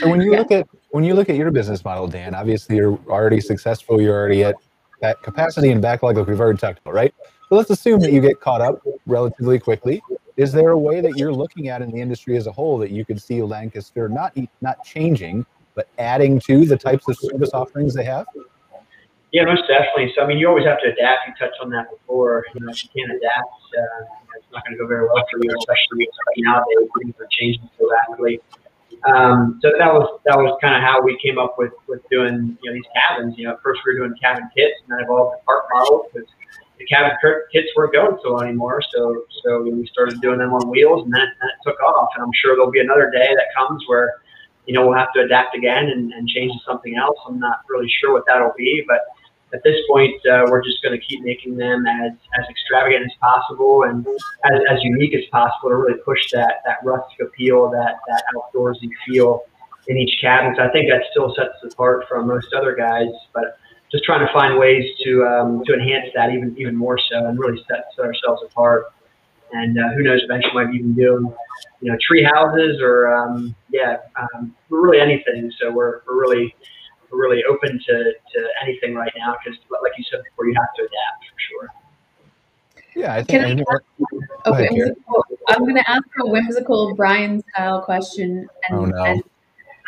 [0.00, 0.38] So when you yeah.
[0.38, 4.00] look at when you look at your business model, Dan, obviously you're already successful.
[4.00, 4.56] You're already at
[5.00, 7.14] that capacity and backlog, like we've already talked about, right?
[7.48, 10.02] So let's assume that you get caught up relatively quickly.
[10.36, 12.90] Is there a way that you're looking at in the industry as a whole that
[12.90, 15.44] you could see Lancaster not not changing,
[15.74, 18.26] but adding to the types of service offerings they have?
[19.32, 20.12] Yeah, most definitely.
[20.14, 21.28] So I mean, you always have to adapt.
[21.28, 22.44] You touched on that before.
[22.54, 25.38] You know, if you can't adapt, uh, it's not going to go very well for
[25.42, 28.40] you, especially nowadays things are changing so rapidly.
[29.04, 32.56] Um, so that was that was kind of how we came up with with doing
[32.62, 33.34] you know these cabins.
[33.36, 36.28] You know, first we were doing cabin kits, and then evolved to park models because
[36.78, 37.16] the cabin
[37.52, 38.80] kits weren't going so anymore.
[38.94, 42.10] So so we started doing them on wheels, and then, then it took off.
[42.14, 44.22] And I'm sure there'll be another day that comes where
[44.66, 47.18] you know we'll have to adapt again and, and change to something else.
[47.26, 49.00] I'm not really sure what that'll be, but
[49.54, 53.12] at this point, uh, we're just going to keep making them as, as extravagant as
[53.20, 54.06] possible and
[54.44, 58.88] as, as unique as possible to really push that, that rustic appeal, that, that outdoorsy
[59.06, 59.42] feel
[59.88, 60.54] in each cabin.
[60.56, 63.58] So I think that still sets us apart from most other guys, but
[63.90, 67.38] just trying to find ways to, um, to enhance that even, even more so and
[67.38, 68.86] really set, set ourselves apart.
[69.52, 71.34] And uh, who knows, eventually might even do,
[71.82, 75.52] you know, tree houses or, um, yeah, um, really anything.
[75.60, 76.54] So we're, we're really,
[77.12, 80.82] really open to, to anything right now because, like you said before, you have to
[80.82, 81.68] adapt for sure.
[82.94, 83.44] Yeah, I think.
[83.44, 83.64] Can
[84.46, 84.68] I, okay,
[85.48, 88.48] I'm going to ask a whimsical Brian style question.
[88.68, 89.04] And, oh, no.
[89.04, 89.22] And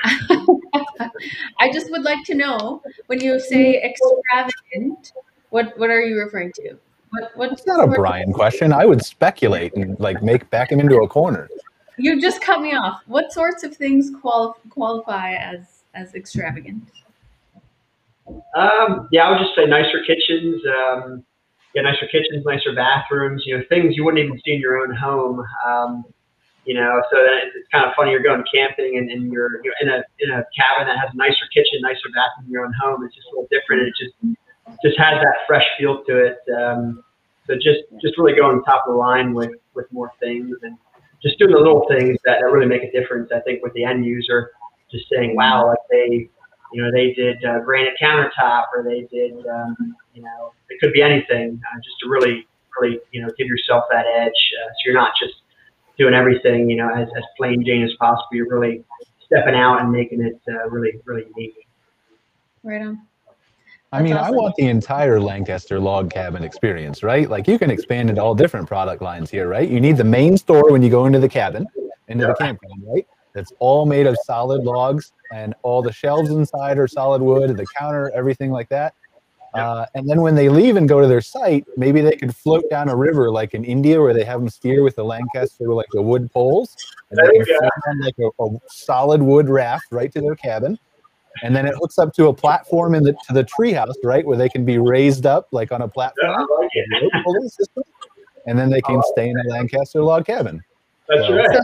[1.58, 5.12] I just would like to know when you say extravagant,
[5.50, 6.76] what what are you referring to?
[7.10, 8.72] What, what, It's not a Brian question.
[8.72, 11.48] I would speculate and like make back him into a corner.
[11.96, 13.02] You just cut me off.
[13.06, 16.90] What sorts of things qual- qualify as as extravagant?
[18.26, 20.62] Um, yeah, I would just say nicer kitchens.
[20.66, 21.24] Um,
[21.74, 23.42] yeah, nicer kitchens, nicer bathrooms.
[23.44, 25.44] You know, things you wouldn't even see in your own home.
[25.66, 26.04] Um,
[26.64, 28.12] you know, so it's, kind of funny.
[28.12, 31.16] You're going camping and, and you're, you're in a in a cabin that has a
[31.16, 33.04] nicer kitchen, nicer bathroom in your own home.
[33.04, 33.88] It's just a little different.
[33.88, 34.14] It just
[34.82, 36.38] just has that fresh feel to it.
[36.56, 37.02] Um,
[37.46, 40.78] so just just really going top of the line with with more things and
[41.22, 43.30] just doing the little things that, that really make a difference.
[43.34, 44.50] I think with the end user,
[44.90, 46.30] just saying, wow, like they
[46.74, 50.92] you know, they did uh, granite countertop or they did, um, you know, it could
[50.92, 52.46] be anything, uh, just to really,
[52.80, 54.32] really, you know, give yourself that edge.
[54.32, 55.34] Uh, so you're not just
[55.96, 58.26] doing everything, you know, as, as plain Jane as possible.
[58.32, 58.84] You're really
[59.24, 61.66] stepping out and making it uh, really, really unique.
[62.64, 63.00] Right on.
[63.92, 67.30] I mean, That's I want the entire Lancaster log cabin experience, right?
[67.30, 69.68] Like you can expand into all different product lines here, right?
[69.68, 71.68] You need the main store when you go into the cabin,
[72.08, 73.06] into the campground, right?
[73.34, 77.66] That's all made of solid logs, and all the shelves inside are solid wood, the
[77.78, 78.94] counter, everything like that.
[79.52, 82.64] Uh, and then when they leave and go to their site, maybe they could float
[82.70, 85.86] down a river like in India, where they have them steer with the Lancaster, like
[85.92, 86.76] the wood poles,
[87.10, 90.78] and they can float down like a, a solid wood raft right to their cabin
[91.42, 94.36] and then it hooks up to a platform in the to the treehouse, right, where
[94.36, 97.02] they can be raised up like on a platform, I like it.
[97.02, 97.82] rope pulley system,
[98.46, 100.62] and then they can stay in a Lancaster log cabin.
[101.08, 101.58] That's So- right.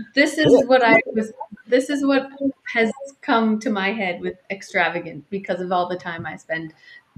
[0.00, 1.32] So this is what I was.
[1.66, 2.28] This is what
[2.72, 6.74] has come to my head with extravagant because of all the time I spend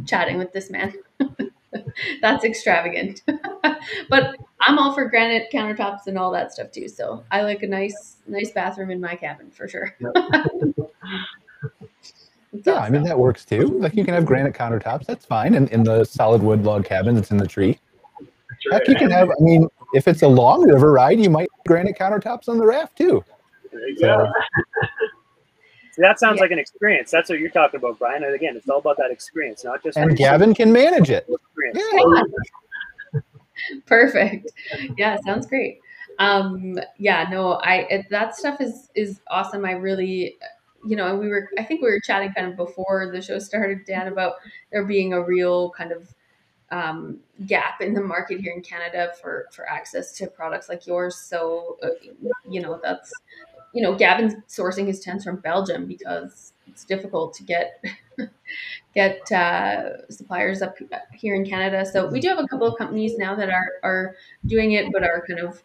[0.07, 0.95] chatting with this man.
[2.21, 3.23] That's extravagant.
[4.09, 6.89] but I'm all for granite countertops and all that stuff too.
[6.89, 9.95] So I like a nice, nice bathroom in my cabin for sure.
[10.01, 10.83] It's
[12.67, 13.67] Yeah, I mean that works too.
[13.79, 15.55] Like you can have granite countertops, that's fine.
[15.55, 17.79] And in the solid wood log cabin that's in the tree.
[18.71, 19.31] That's Heck, you can have.
[19.31, 22.67] I mean, if it's a long river ride, you might have granite countertops on the
[22.67, 23.25] raft too.
[23.73, 24.31] There you go.
[25.99, 26.43] That sounds Yeah.
[26.45, 27.11] like an experience.
[27.11, 28.25] That's what you're talking about, Brian.
[28.25, 31.27] And again, it's all about that experience, not just And Gavin can manage it.
[31.29, 31.79] experience.
[33.13, 33.21] Yeah.
[33.87, 34.51] Perfect.
[34.97, 35.81] Yeah, sounds great.
[36.19, 39.65] Um, yeah, no, I it, that stuff is is awesome.
[39.65, 40.37] I really,
[40.85, 43.39] you know, and we were I think we were chatting kind of before the show
[43.39, 44.35] started, Dan, about
[44.73, 46.09] there being a real kind of
[46.73, 51.17] um, gap in the market here in Canada for for access to products like yours.
[51.17, 51.89] So, uh,
[52.49, 53.13] you know, that's
[53.73, 57.83] you know, Gavin's sourcing his tents from Belgium because it's difficult to get
[58.95, 60.77] get uh, suppliers up
[61.15, 61.85] here in Canada.
[61.91, 65.03] So we do have a couple of companies now that are are doing it, but
[65.03, 65.63] are kind of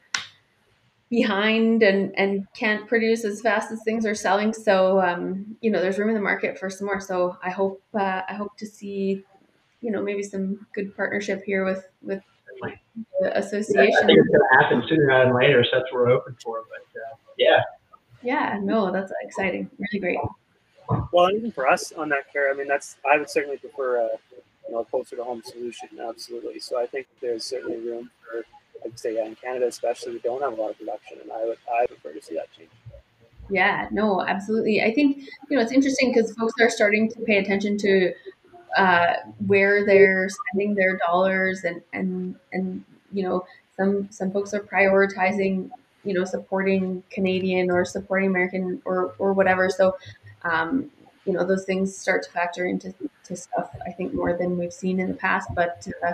[1.10, 4.54] behind and and can't produce as fast as things are selling.
[4.54, 7.00] So um, you know, there's room in the market for some more.
[7.00, 9.24] So I hope uh, I hope to see
[9.82, 12.22] you know maybe some good partnership here with with
[12.62, 12.78] the
[13.22, 14.06] Yeah, I association.
[14.08, 16.64] think it's going to happen sooner rather than later, so that's what we're hoping for.
[16.70, 17.62] But uh, yeah,
[18.24, 19.70] Yeah, no, that's exciting.
[19.78, 20.20] Really great.
[21.12, 24.10] Well, even for us on that care, I mean, that's I would certainly prefer a
[24.68, 26.60] you know a closer to home solution, absolutely.
[26.60, 28.44] So I think there's certainly room for,
[28.86, 31.46] I'd say, yeah, in Canada especially, we don't have a lot of production, and I
[31.46, 32.70] would I would prefer to see that change.
[33.50, 34.82] Yeah, no, absolutely.
[34.82, 35.18] I think
[35.50, 38.14] you know it's interesting because folks are starting to pay attention to
[38.78, 39.14] uh,
[39.46, 45.70] where they're spending their dollars, and and and you know some some folks are prioritizing
[46.04, 49.70] you know supporting Canadian or supporting American or or whatever.
[49.70, 49.96] So
[50.44, 50.90] um,
[51.26, 52.94] you know those things start to factor into
[53.26, 53.76] to stuff.
[53.86, 55.88] I think more than we've seen in the past, but.
[56.06, 56.14] Uh,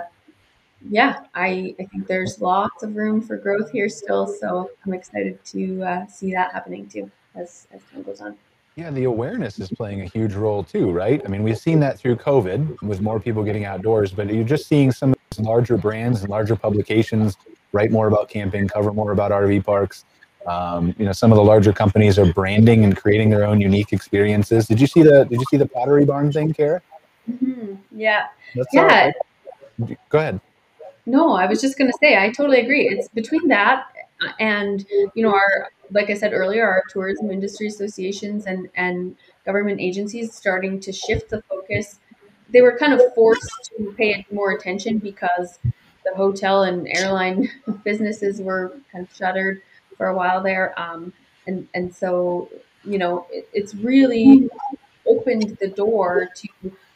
[0.90, 5.42] yeah, I, I think there's lots of room for growth here still, so I'm excited
[5.46, 8.36] to uh, see that happening too as, as time goes on.
[8.76, 11.22] Yeah, the awareness is playing a huge role too, right?
[11.24, 14.66] I mean, we've seen that through COVID with more people getting outdoors, but you're just
[14.66, 17.36] seeing some of these larger brands and larger publications
[17.70, 20.04] write more about camping, cover more about RV parks.
[20.46, 23.92] Um, you know, some of the larger companies are branding and creating their own unique
[23.92, 24.66] experiences.
[24.66, 26.82] Did you see the Did you see the Pottery Barn thing, Kara?
[27.30, 27.78] Mhm.
[27.92, 29.12] Yeah, That's yeah.
[30.08, 30.40] Go ahead.
[31.06, 32.88] No, I was just going to say I totally agree.
[32.88, 33.86] It's between that
[34.38, 34.84] and
[35.14, 40.34] you know our like I said earlier, our tourism industry associations and and government agencies
[40.34, 42.00] starting to shift the focus.
[42.50, 45.58] They were kind of forced to pay more attention because
[46.04, 47.50] the hotel and airline
[47.84, 49.62] businesses were kind of shuttered
[49.96, 51.12] for a while there, um,
[51.46, 52.48] and and so
[52.84, 54.48] you know it, it's really
[55.06, 56.48] opened the door to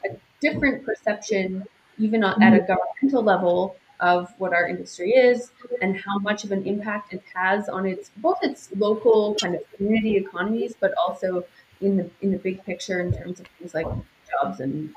[0.05, 0.09] a
[0.40, 1.64] different perception,
[1.98, 5.50] even at a governmental level, of what our industry is
[5.82, 9.62] and how much of an impact it has on its both its local kind of
[9.76, 11.44] community economies, but also
[11.80, 13.87] in the in the big picture in terms of things like
[14.30, 14.94] jobs and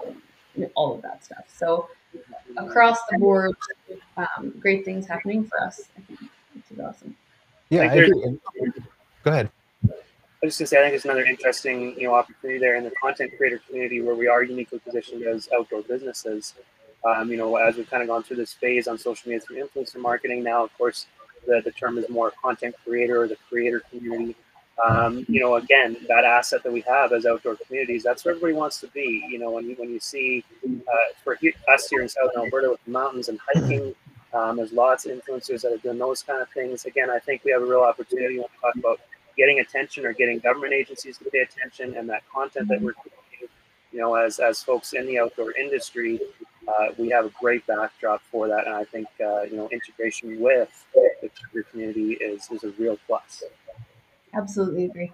[0.75, 1.45] all of that stuff.
[1.47, 1.87] So
[2.57, 3.55] across the board,
[4.17, 5.81] um, great things happening for us.
[5.97, 7.15] I think which is awesome.
[7.69, 8.71] Yeah, Like there's- agree.
[9.23, 9.49] Go ahead.
[9.85, 12.83] I was just gonna say, I think it's another interesting, you know, opportunity there in
[12.83, 16.55] the content creator community where we are uniquely positioned as outdoor businesses.
[17.05, 19.67] Um, you know, as we've kind of gone through this phase on social media through
[19.67, 21.07] influencer marketing, now of course
[21.47, 24.35] the, the term is more content creator or the creator community.
[24.83, 28.53] Um, you know, again, that asset that we have as outdoor communities, that's where everybody
[28.53, 29.25] wants to be.
[29.29, 30.91] You know, when you when you see uh,
[31.23, 31.37] for
[31.67, 33.93] us here in Southern Alberta with the mountains and hiking,
[34.33, 36.85] um, there's lots of influencers that are doing those kind of things.
[36.85, 38.99] Again, I think we have a real opportunity we talk about
[39.37, 43.49] getting attention or getting government agencies to pay attention and that content that we're creating,
[43.91, 46.19] you know, as, as folks in the outdoor industry,
[46.67, 48.65] uh, we have a great backdrop for that.
[48.67, 52.97] And I think, uh, you know, integration with the creator community is, is a real
[53.07, 53.43] plus.
[54.33, 55.11] Absolutely agree.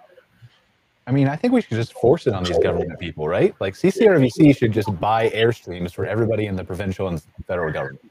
[1.06, 3.56] I mean, I think we should just force it on these government people, right?
[3.62, 8.02] Like CCRVC should just buy airstreams for everybody in the provincial and federal government.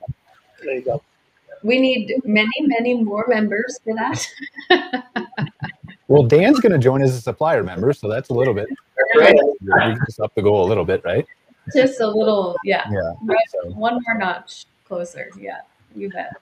[0.63, 1.03] There you go.
[1.63, 4.27] We need many, many more members for that.
[6.09, 8.69] Well, Dan's going to join as a supplier member, so that's a little bit.
[9.19, 9.35] Right.
[9.61, 11.27] We can just up the goal a little bit, right?
[11.75, 12.85] Just a little, yeah.
[12.91, 13.13] Yeah.
[13.23, 15.31] Right, So, One more notch closer.
[15.39, 15.61] Yeah,
[15.95, 16.33] you bet.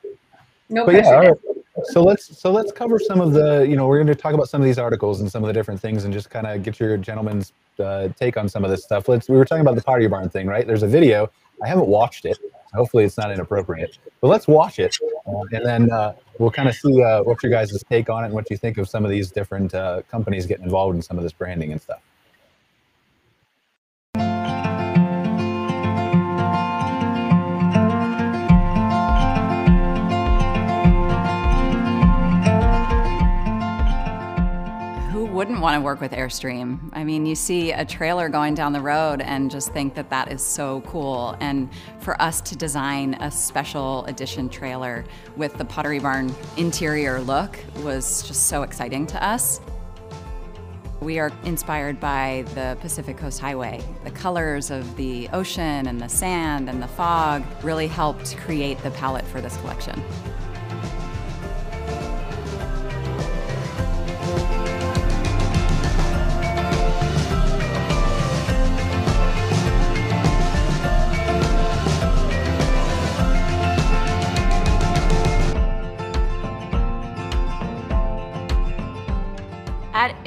[0.69, 1.39] No but yeah, pressure.
[1.45, 1.87] right.
[1.87, 4.49] So let's so let's cover some of the you know we're going to talk about
[4.49, 6.79] some of these articles and some of the different things and just kind of get
[6.79, 9.09] your gentleman's uh, take on some of this stuff.
[9.09, 10.67] Let's we were talking about the pottery barn thing, right?
[10.67, 11.31] There's a video.
[11.63, 12.39] I haven't watched it.
[12.73, 13.99] Hopefully it's not inappropriate.
[14.21, 17.51] But let's watch it, uh, and then uh, we'll kind of see uh, what your
[17.51, 20.47] guys' take on it and what you think of some of these different uh, companies
[20.47, 22.01] getting involved in some of this branding and stuff.
[35.45, 36.79] Wouldn't want to work with Airstream?
[36.95, 40.33] I mean, you see a trailer going down the road and just think that that
[40.33, 41.37] is so cool.
[41.39, 41.69] And
[42.01, 45.05] for us to design a special edition trailer
[45.37, 49.61] with the Pottery Barn interior look was just so exciting to us.
[51.03, 53.83] We are inspired by the Pacific Coast Highway.
[54.05, 58.93] The colors of the ocean and the sand and the fog really helped create the
[58.93, 60.03] palette for this collection.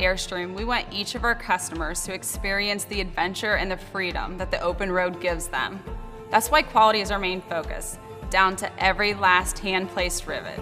[0.08, 4.52] Airstream, we want each of our customers to experience the adventure and the freedom that
[4.52, 5.84] the open road gives them.
[6.32, 10.58] That's why quality is our main focus, down to every last hand placed rivet.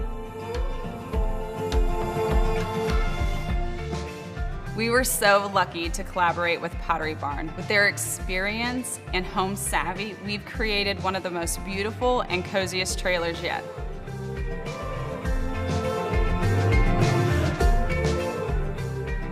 [4.76, 7.54] We were so lucky to collaborate with Pottery Barn.
[7.56, 12.98] With their experience and home savvy, we've created one of the most beautiful and coziest
[12.98, 13.64] trailers yet.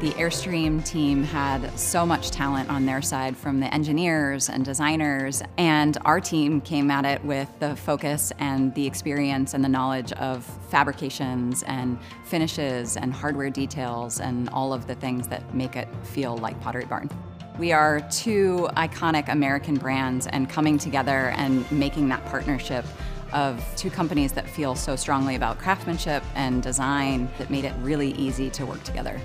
[0.04, 5.42] The Airstream team had so much talent on their side from the engineers and designers,
[5.58, 10.12] and our team came at it with the focus and the experience and the knowledge
[10.12, 15.88] of fabrications and finishes and hardware details and all of the things that make it
[16.04, 17.10] feel like Pottery Barn.
[17.58, 22.84] We are two iconic American brands, and coming together and making that partnership
[23.32, 28.12] of two companies that feel so strongly about craftsmanship and design that made it really
[28.16, 29.18] easy to work together.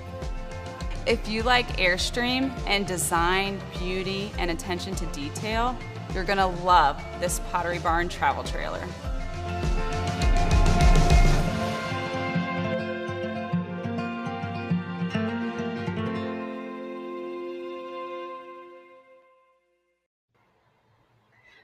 [1.09, 5.75] If you like Airstream and design, beauty, and attention to detail,
[6.13, 8.87] you're gonna love this Pottery Barn travel trailer.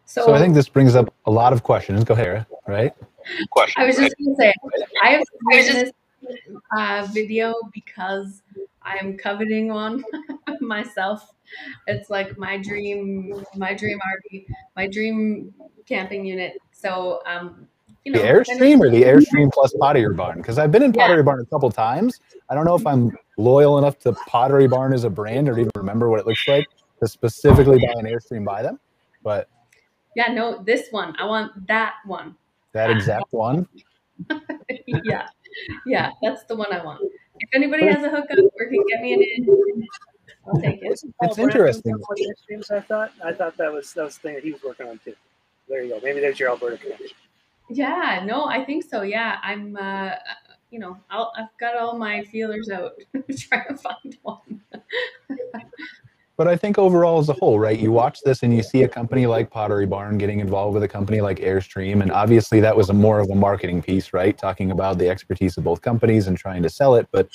[0.05, 2.03] So, So I think this brings up a lot of questions.
[2.03, 2.93] Go ahead, Sarah, right?
[3.77, 4.53] I was just going to say,
[5.03, 5.91] I have seen this
[6.75, 8.41] uh, video because
[8.85, 10.03] I'm coveting one
[10.61, 11.33] myself.
[11.87, 15.53] It's like my dream, my dream RV, my dream
[15.85, 16.53] camping unit.
[16.71, 17.67] So, um,
[18.03, 20.37] you The know, Airstream or the Airstream plus Pottery Barn?
[20.37, 21.07] Because I've been in Yeah.
[21.07, 22.19] Pottery Barn a couple times.
[22.49, 25.71] I don't know if I'm loyal enough to Pottery Barn as a brand or even
[25.75, 26.67] remember what it looks like
[27.01, 28.79] to specifically buy an Airstream by them.
[29.23, 29.49] But
[30.15, 31.15] Yeah, no, this one.
[31.19, 32.35] I want that one.
[32.73, 33.67] that exact one,
[34.87, 35.27] yeah,
[35.85, 37.01] yeah, that's the one I want.
[37.39, 39.87] If anybody has a hookup or can get me an in,
[40.47, 40.89] I'll take it.
[40.89, 41.93] Wasn't It's Brandt interesting.
[41.93, 43.11] on one of the streams, I thought.
[43.23, 45.13] I thought that was that was the thing that he was working on too.
[45.67, 45.99] There you go.
[46.03, 47.07] Maybe there's your Alberta connection.
[47.69, 49.01] Yeah, no, I think so.
[49.01, 49.75] Yeah, I'm.
[49.75, 50.11] Uh,
[50.71, 52.93] you know, I'll, I've got all my feelers out
[53.37, 54.61] trying to find one.
[56.37, 58.89] But I think overall, as a whole, right, you watch this and you see a
[58.89, 62.01] company like Pottery Barn getting involved with a company like Airstream.
[62.01, 64.37] And obviously, that was a more of a marketing piece, right?
[64.37, 67.07] Talking about the expertise of both companies and trying to sell it.
[67.11, 67.29] But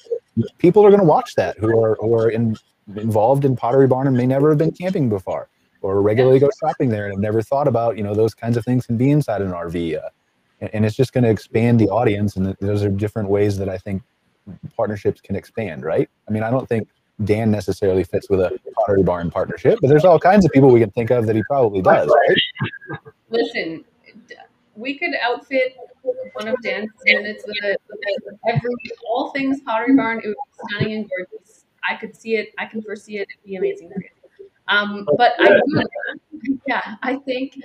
[0.58, 2.56] people are going to watch that who are, who are in,
[2.94, 5.48] involved in Pottery Barn and may never have been camping before
[5.82, 8.64] or regularly go shopping there and have never thought about, you know, those kinds of
[8.66, 9.96] things can be inside an RV.
[9.96, 10.08] Uh,
[10.60, 12.36] and, and it's just going to expand the audience.
[12.36, 14.02] And those are different ways that I think
[14.76, 16.08] partnerships can expand, right?
[16.28, 16.88] I mean, I don't think
[17.24, 20.80] Dan necessarily fits with a Pottery Barn partnership, but there's all kinds of people we
[20.80, 22.08] can think of that he probably does.
[22.08, 23.00] Right?
[23.28, 23.84] Listen,
[24.74, 25.76] we could outfit
[26.32, 27.76] one of Dan's units with, a,
[28.24, 28.70] with every
[29.08, 30.20] all things Pottery Barn.
[30.24, 31.64] It would be stunning and gorgeous.
[31.88, 32.52] I could see it.
[32.58, 33.28] I can foresee it.
[33.30, 34.08] It'd be amazing for you.
[34.68, 37.58] Um, but I do, yeah, I think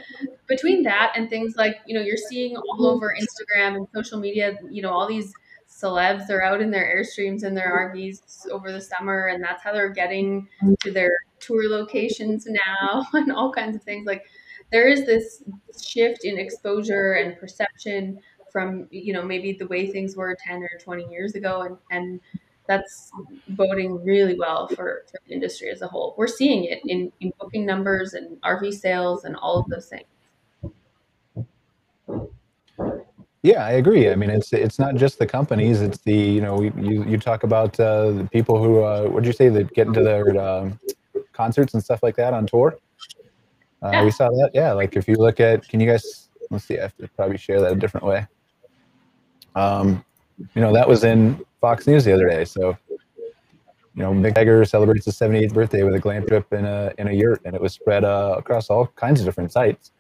[0.48, 4.58] between that and things like you know you're seeing all over Instagram and social media,
[4.70, 5.32] you know all these
[5.76, 9.74] celebs are out in their airstreams and their RVs over the summer, and that's how
[9.74, 10.48] they're getting
[10.82, 14.06] to their tour locations now, and all kinds of things.
[14.08, 14.24] Like
[14.72, 15.44] there is this
[15.82, 18.20] shift in exposure and perception
[18.52, 22.22] from you know maybe the way things were 10 or 20 years ago and and
[22.68, 23.12] that's
[23.50, 27.34] boding really well for, for the industry as a whole we're seeing it in, in
[27.38, 30.06] booking numbers and rv sales and all of those things
[33.46, 34.10] Yeah, I agree.
[34.10, 37.44] I mean, it's it's not just the companies; it's the you know you you talk
[37.44, 40.80] about uh, the people who uh, what did you say that get into their um,
[41.32, 42.76] concerts and stuff like that on tour.
[43.84, 44.04] Uh, yeah.
[44.04, 44.50] We saw that.
[44.56, 46.80] Yeah, like if you look at, can you guys let's see?
[46.80, 48.26] I have to probably share that a different way.
[49.54, 50.04] Um,
[50.56, 52.46] you know, that was in Fox News the other day.
[52.46, 56.92] So, you know, Mick Jagger celebrates his 78th birthday with a glam trip in a
[56.98, 59.92] in a yurt, and it was spread uh, across all kinds of different sites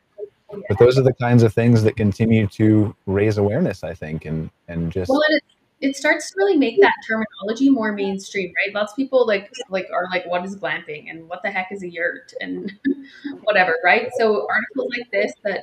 [0.50, 4.50] but those are the kinds of things that continue to raise awareness i think and
[4.68, 5.43] and just well it,
[5.82, 8.74] it starts to really make that terminology more mainstream right?
[8.74, 11.10] Lots of people like like are like what is glamping?
[11.10, 12.34] and what the heck is a yurt?
[12.39, 12.72] and
[13.43, 14.10] whatever right?
[14.18, 15.62] So articles like this that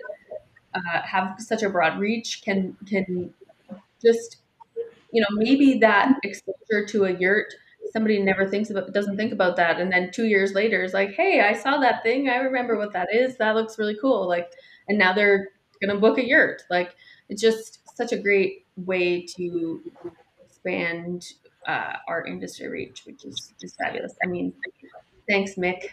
[0.75, 3.33] uh, have such a broad reach can can
[4.01, 4.39] just
[5.13, 7.55] you know maybe that exposure to a yurt
[7.93, 11.13] somebody never thinks about doesn't think about that and then two years later is like
[11.13, 12.29] hey i saw that thing.
[12.29, 13.37] I remember what that is.
[13.37, 14.29] That looks really cool.
[14.29, 14.53] Like
[14.89, 15.49] and now they're
[15.81, 16.63] gonna book a yurt.
[16.71, 16.95] Like
[17.29, 19.81] it's just such a great way to
[20.45, 21.25] expand
[21.67, 24.15] uh, our industry reach, which is just fabulous.
[24.23, 24.53] I mean,
[25.29, 25.89] thanks, Mick.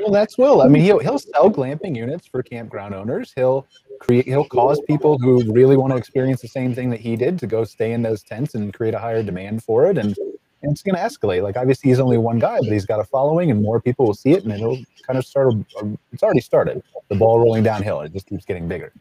[0.00, 0.62] well, that's Will.
[0.62, 3.32] I mean, he'll he'll sell glamping units for campground owners.
[3.34, 3.66] He'll
[4.00, 4.26] create.
[4.26, 7.46] He'll cause people who really want to experience the same thing that he did to
[7.46, 9.98] go stay in those tents and create a higher demand for it.
[9.98, 10.16] And
[10.62, 11.42] and it's going to escalate.
[11.42, 14.14] Like obviously he's only one guy, but he's got a following, and more people will
[14.14, 15.54] see it, and it'll kind of start.
[15.54, 16.82] A, it's already started.
[17.08, 18.00] The ball rolling downhill.
[18.00, 18.92] It just keeps getting bigger.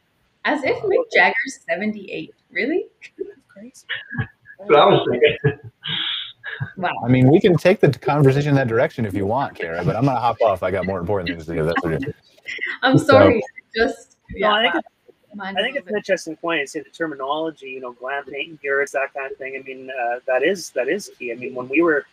[0.45, 2.33] As if Mick Jagger's seventy-eight.
[2.51, 2.85] Really?
[3.47, 3.85] Crazy.
[4.59, 5.71] That's what I was thinking.
[6.77, 6.89] Wow.
[7.05, 9.95] I mean, we can take the conversation in that direction if you want, Kara, but
[9.95, 10.63] I'm gonna hop off.
[10.63, 11.63] I got more important things to do.
[11.63, 12.01] That's what
[12.81, 13.43] I'm sorry.
[13.75, 14.71] So, just yeah.
[14.73, 14.81] No,
[15.39, 16.67] I think it's an interesting point.
[16.69, 19.55] Say the terminology, you know, glamping, yurts, that kind of thing.
[19.57, 21.31] I mean, uh, that is that is key.
[21.31, 22.05] I mean, when we were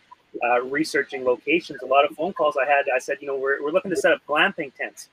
[0.45, 3.63] uh, researching locations, a lot of phone calls I had, I said, you know, we're,
[3.63, 5.09] we're looking to set up glamping tents.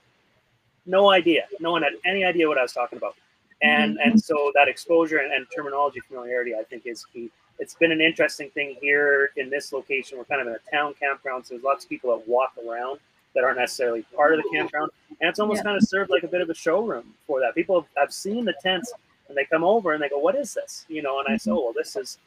[0.86, 1.46] No idea.
[1.60, 3.16] No one had any idea what I was talking about.
[3.62, 4.10] And mm-hmm.
[4.10, 7.30] and so that exposure and, and terminology familiarity, I think, is key.
[7.60, 10.18] It's been an interesting thing here in this location.
[10.18, 13.00] We're kind of in a town campground, so there's lots of people that walk around
[13.34, 14.92] that aren't necessarily part of the campground.
[15.20, 15.64] And it's almost yeah.
[15.64, 17.56] kind of served like a bit of a showroom for that.
[17.56, 18.92] People have seen the tents
[19.28, 21.52] and they come over and they go, "What is this?" You know, and I say,
[21.52, 21.58] mm-hmm.
[21.58, 22.18] "Well, this is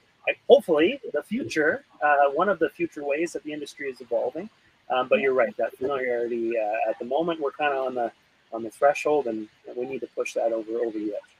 [0.48, 4.48] hopefully the future, uh, one of the future ways that the industry is evolving."
[4.90, 8.12] Um, but you're right, that familiarity uh, at the moment we're kind of on the
[8.52, 11.34] on the threshold, and we need to push that over over the edge.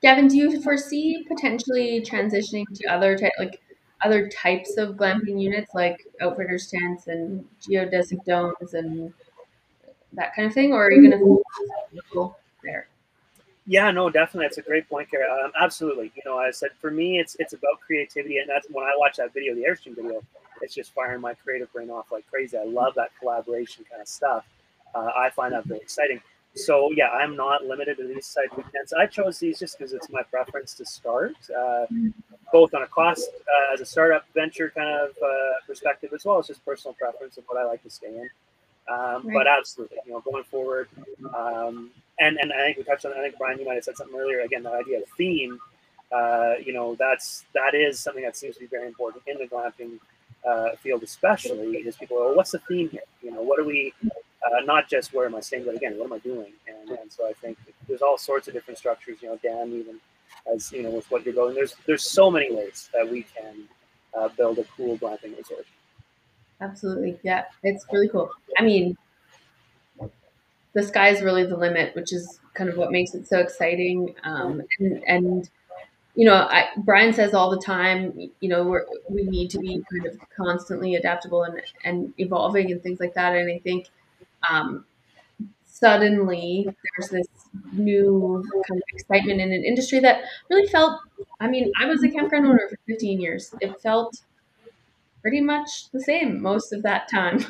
[0.00, 3.60] Gavin, do you foresee potentially transitioning to other type, like
[4.04, 9.12] other types of glamping units like outfitters tents and geodesic domes and
[10.12, 11.42] that kind of thing, or are you going
[12.12, 12.88] to there?
[13.66, 14.46] Yeah, no, definitely.
[14.46, 15.44] That's a great point, Kara.
[15.44, 16.10] Um, absolutely.
[16.16, 19.16] You know, I said for me, it's it's about creativity, and that's when I watch
[19.16, 20.22] that video, the Airstream video,
[20.62, 22.56] it's just firing my creative brain off like crazy.
[22.56, 24.46] I love that collaboration kind of stuff.
[24.94, 26.20] Uh, I find that very exciting.
[26.58, 28.92] So yeah, I'm not limited to these side weekends.
[28.92, 31.86] I chose these just because it's my preference to start, uh,
[32.52, 36.38] both on a cost uh, as a startup venture kind of uh, perspective, as well
[36.38, 38.28] as just personal preference of what I like to stay in.
[38.88, 39.34] Um, right.
[39.34, 40.88] But absolutely, you know, going forward,
[41.36, 43.12] um, and and I think we touched on.
[43.12, 44.40] I think Brian, you might have said something earlier.
[44.40, 45.58] Again, the idea of theme.
[46.10, 49.44] Uh, you know, that's that is something that seems to be very important in the
[49.44, 49.98] glamping
[50.46, 52.16] uh, field, especially is people.
[52.16, 53.02] Well, what's the theme here?
[53.22, 53.92] You know, what are we?
[54.44, 56.52] Uh, not just where am I staying, but again, what am I doing?
[56.68, 57.58] And, and so I think
[57.88, 59.18] there's all sorts of different structures.
[59.20, 60.00] You know, Dan even
[60.52, 61.54] as you know with what you're going.
[61.54, 63.64] There's there's so many ways that we can
[64.16, 65.66] uh, build a cool glamping resort.
[66.60, 67.18] absolutely.
[67.22, 68.30] Yeah, it's really cool.
[68.58, 68.96] I mean,
[70.74, 74.14] the sky's really the limit, which is kind of what makes it so exciting.
[74.24, 75.50] Um, and, and
[76.14, 79.82] you know, I, Brian says all the time, you know, we're, we need to be
[79.90, 83.36] kind of constantly adaptable and, and evolving and things like that.
[83.36, 83.88] And I think
[84.48, 84.84] um,
[85.64, 87.26] suddenly there's this
[87.72, 91.00] new kind of excitement in an industry that really felt,
[91.40, 93.54] I mean, I was a campground owner for 15 years.
[93.60, 94.22] It felt
[95.22, 97.44] pretty much the same most of that time.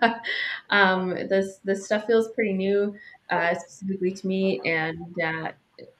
[0.70, 2.94] um, this, this stuff feels pretty new,
[3.30, 4.60] uh, specifically to me.
[4.64, 5.52] And, uh,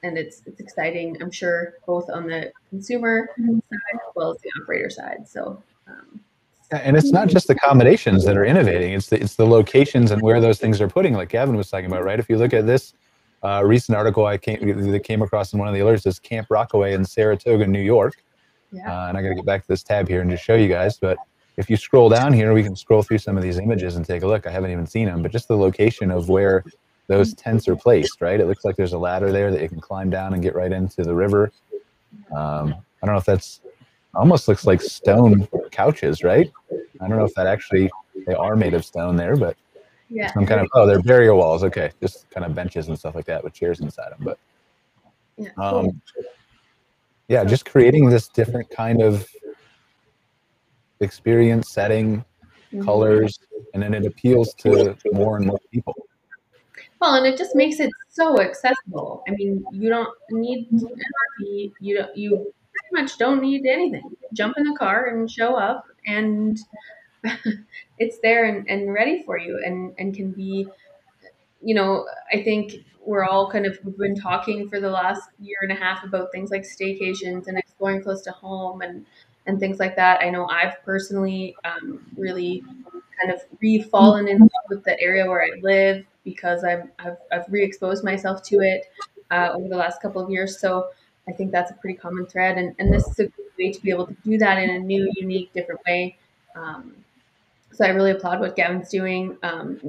[0.03, 1.19] and it's it's exciting.
[1.21, 5.27] I'm sure both on the consumer side as well as the operator side.
[5.27, 5.61] So.
[5.87, 6.21] Um,
[6.71, 10.39] and it's not just accommodations that are innovating; it's the it's the locations and where
[10.39, 12.19] those things are putting, like Gavin was talking about, right?
[12.19, 12.93] If you look at this
[13.43, 16.47] uh, recent article I came that came across in one of the alerts, is Camp
[16.49, 18.15] Rockaway in Saratoga, New York.
[18.71, 18.89] Yeah.
[18.89, 20.69] Uh, and I got to get back to this tab here and just show you
[20.69, 20.97] guys.
[20.97, 21.17] But
[21.57, 24.23] if you scroll down here, we can scroll through some of these images and take
[24.23, 24.47] a look.
[24.47, 26.63] I haven't even seen them, but just the location of where
[27.07, 28.39] those tents are placed, right?
[28.39, 30.71] It looks like there's a ladder there that you can climb down and get right
[30.71, 31.51] into the river.
[32.33, 33.59] Um, I don't know if that's
[34.13, 36.51] almost looks like stone couches, right?
[36.99, 37.89] I don't know if that actually
[38.25, 39.55] they are made of stone there, but
[40.09, 41.63] yeah, some kind of oh, they're barrier walls.
[41.63, 44.19] Okay, just kind of benches and stuff like that with chairs inside them.
[44.21, 44.37] But
[45.37, 46.01] yeah, um,
[47.27, 49.27] yeah, just creating this different kind of
[50.99, 52.83] experience, setting, mm-hmm.
[52.83, 53.39] colors,
[53.73, 55.95] and then it appeals to more and more people.
[56.99, 59.23] Well, and it just makes it so accessible.
[59.27, 60.87] I mean, you don't need an
[61.41, 61.71] RV.
[61.79, 62.15] You don't.
[62.15, 62.53] You
[62.91, 64.15] much don't need anything.
[64.33, 66.57] Jump in the car and show up, and
[67.99, 70.67] it's there and, and ready for you, and and can be.
[71.63, 72.73] You know, I think
[73.05, 76.31] we're all kind of we've been talking for the last year and a half about
[76.31, 79.05] things like staycations and exploring close to home and
[79.45, 80.21] and things like that.
[80.21, 82.63] I know I've personally um, really
[83.19, 87.45] kind of re-fallen in love with the area where I live because I'm, I've, I've
[87.49, 88.85] re-exposed myself to it
[89.31, 90.59] uh, over the last couple of years.
[90.59, 90.89] So
[91.31, 92.57] I think that's a pretty common thread.
[92.57, 94.79] And, and this is a good way to be able to do that in a
[94.79, 96.17] new, unique, different way.
[96.55, 96.93] Um,
[97.71, 99.37] so I really applaud what Gavin's doing.
[99.43, 99.79] Um,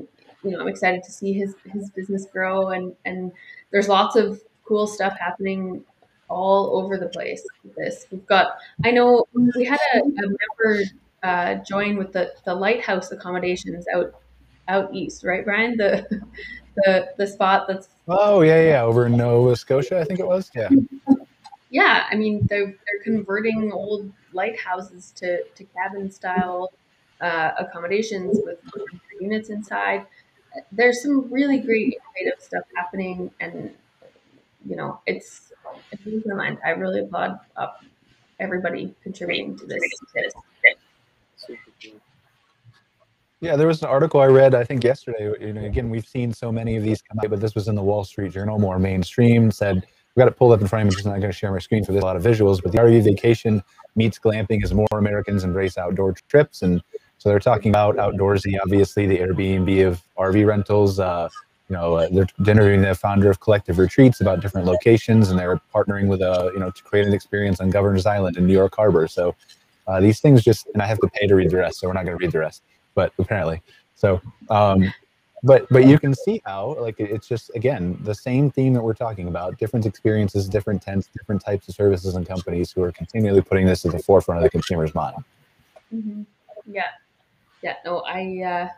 [0.44, 3.32] you know, I'm excited to see his, his business grow and, and
[3.70, 5.84] there's lots of cool stuff happening
[6.28, 7.44] all over the place
[7.76, 8.06] this.
[8.10, 10.82] We've got, I know we had a, a member
[11.22, 14.14] uh, join with the, the lighthouse accommodations out
[14.68, 15.76] out east, right, Brian?
[15.76, 16.06] The
[16.76, 20.50] the the spot that's oh yeah yeah over in Nova Scotia, I think it was.
[20.54, 20.68] Yeah.
[21.72, 26.70] Yeah, I mean they're they're converting old lighthouses to to cabin style
[27.22, 28.58] uh, accommodations with
[29.18, 30.06] units inside.
[30.70, 33.70] There's some really great innovative stuff happening, and
[34.68, 35.50] you know it's
[35.90, 36.58] it blows my mind.
[36.62, 37.68] I really applaud uh,
[38.38, 39.80] everybody contributing to this.
[41.46, 41.56] Cool.
[43.40, 45.32] Yeah, there was an article I read, I think yesterday.
[45.40, 47.74] You know, again, we've seen so many of these come out, but this was in
[47.74, 49.50] the Wall Street Journal, more mainstream.
[49.50, 49.84] Said
[50.14, 50.88] we got it pulled up in front of me.
[50.88, 52.02] I'm just not going to share my screen for this.
[52.02, 53.62] A lot of visuals, but the RV vacation
[53.96, 56.82] meets glamping as more Americans embrace outdoor trips, and
[57.18, 58.58] so they're talking about outdoorsy.
[58.62, 60.98] Obviously, the Airbnb of RV rentals.
[60.98, 61.28] Uh,
[61.68, 65.60] you know, uh, they're interviewing the founder of Collective Retreats about different locations, and they're
[65.74, 68.52] partnering with a uh, you know to create an experience on Governor's Island in New
[68.52, 69.08] York Harbor.
[69.08, 69.34] So
[69.86, 71.94] uh, these things just, and I have to pay to read the rest, so we're
[71.94, 72.62] not going to read the rest
[72.94, 73.62] but apparently.
[73.94, 74.92] So, um,
[75.42, 78.94] but but you can see how like it's just again the same theme that we're
[78.94, 83.40] talking about: different experiences, different tents, different types of services and companies who are continually
[83.40, 85.16] putting this at the forefront of the consumer's mind.
[85.92, 86.22] Mm-hmm.
[86.66, 86.88] Yeah,
[87.62, 87.74] yeah.
[87.84, 88.42] No, I.
[88.42, 88.68] Uh,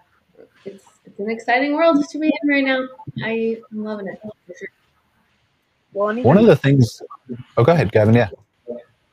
[0.65, 2.87] it's it's an exciting world to be in right now.
[3.23, 4.69] I, am loving it for sure.
[5.93, 7.03] Well, I one of the things.
[7.57, 8.15] Oh, go ahead, Gavin.
[8.15, 8.31] Yeah.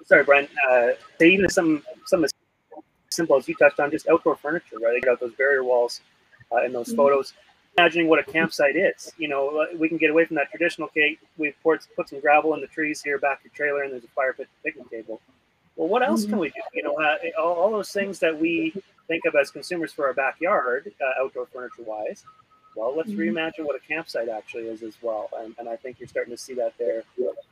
[0.06, 0.48] Sorry, Brian.
[0.70, 0.90] Uh,
[1.22, 2.32] even some some as
[3.10, 4.94] simple as you touched on, just outdoor furniture, right?
[4.94, 6.02] They got those barrier walls
[6.52, 6.98] uh, in those mm-hmm.
[6.98, 7.34] photos.
[7.78, 9.14] Imagining what a campsite is.
[9.18, 11.20] You know, uh, we can get away from that traditional cake.
[11.38, 14.10] We've put, put some gravel in the trees here, back your trailer, and there's a
[14.10, 15.22] fire pit picnic table.
[15.78, 16.32] Well, what else mm-hmm.
[16.32, 16.62] can we do?
[16.74, 18.74] You know, uh, all, all, those things that we
[19.08, 22.26] think of as consumers for our backyard, uh, outdoor furniture wise.
[22.76, 23.38] Well, let's mm-hmm.
[23.38, 25.30] reimagine what a campsite actually is as well.
[25.40, 27.04] And, and I think you're starting to see that there.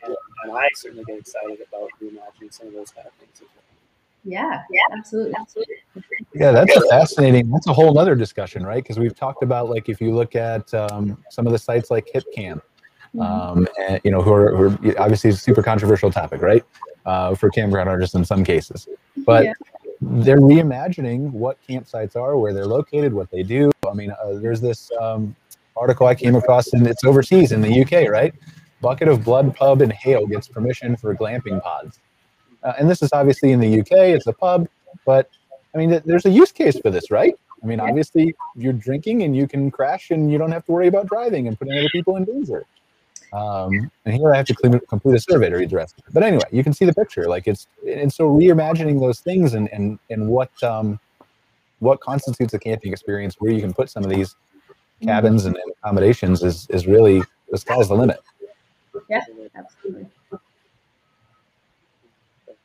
[0.03, 3.47] And, and I certainly get excited about reimagining some of those kind of things as
[3.55, 3.68] well.
[4.23, 5.75] Yeah, yeah, absolutely, absolutely.
[6.35, 7.49] Yeah, that's a fascinating.
[7.49, 8.83] That's a whole other discussion, right?
[8.83, 12.07] Because we've talked about like if you look at um, some of the sites like
[12.13, 12.61] HipCamp,
[13.15, 13.21] mm-hmm.
[13.21, 16.63] um, and, you know, who are, who are obviously a super controversial topic, right?
[17.05, 18.87] Uh, for campground artists in some cases,
[19.25, 19.53] but yeah.
[20.01, 23.71] they're reimagining what campsites are, where they're located, what they do.
[23.89, 25.35] I mean, uh, there's this um,
[25.77, 28.33] article I came across, and it's overseas in the UK, right?
[28.81, 31.99] Bucket of Blood Pub in Hayle gets permission for glamping pods.
[32.63, 34.67] Uh, and this is obviously in the UK, it's a pub,
[35.05, 35.29] but
[35.73, 37.35] I mean, there's a use case for this, right?
[37.63, 40.87] I mean, obviously, you're drinking and you can crash, and you don't have to worry
[40.87, 42.65] about driving and putting other people in danger.
[43.31, 46.01] Um, and here I have to clean, complete a survey to read the rest.
[46.11, 47.27] But anyway, you can see the picture.
[47.27, 50.99] Like it's and so reimagining those things and and and what um,
[51.79, 54.35] what constitutes a camping experience where you can put some of these
[55.03, 58.19] cabins and, and accommodations is is really the sky's the limit.
[59.09, 59.21] Yeah,
[59.55, 60.07] absolutely.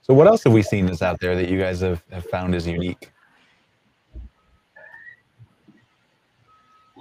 [0.04, 2.54] So what else have we seen that's out there that you guys have, have found
[2.54, 3.10] is unique?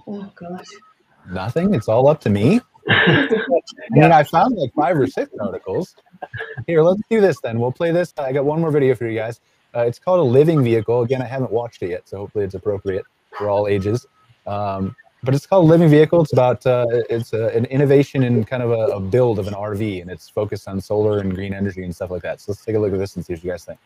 [0.08, 0.68] Oh gosh.
[1.30, 1.74] Nothing.
[1.74, 2.62] It's all up to me.
[2.90, 3.28] I
[3.92, 5.98] mean, I found like five or six articles.
[6.66, 7.60] Here, let's do this then.
[7.60, 8.14] We'll play this.
[8.18, 9.42] I got one more video for you guys.
[9.76, 11.02] Uh, it's called a living vehicle.
[11.02, 13.04] Again, I haven't watched it yet, so hopefully it's appropriate
[13.38, 14.06] for all ages.
[14.48, 16.22] Um, but it's called living vehicle.
[16.22, 19.54] It's about uh, it's a, an innovation in kind of a, a, build of an
[19.54, 22.42] RV, and it's focused on solar and green energy and stuff like that.
[22.42, 23.80] So let's take a look at this and see what you guys think.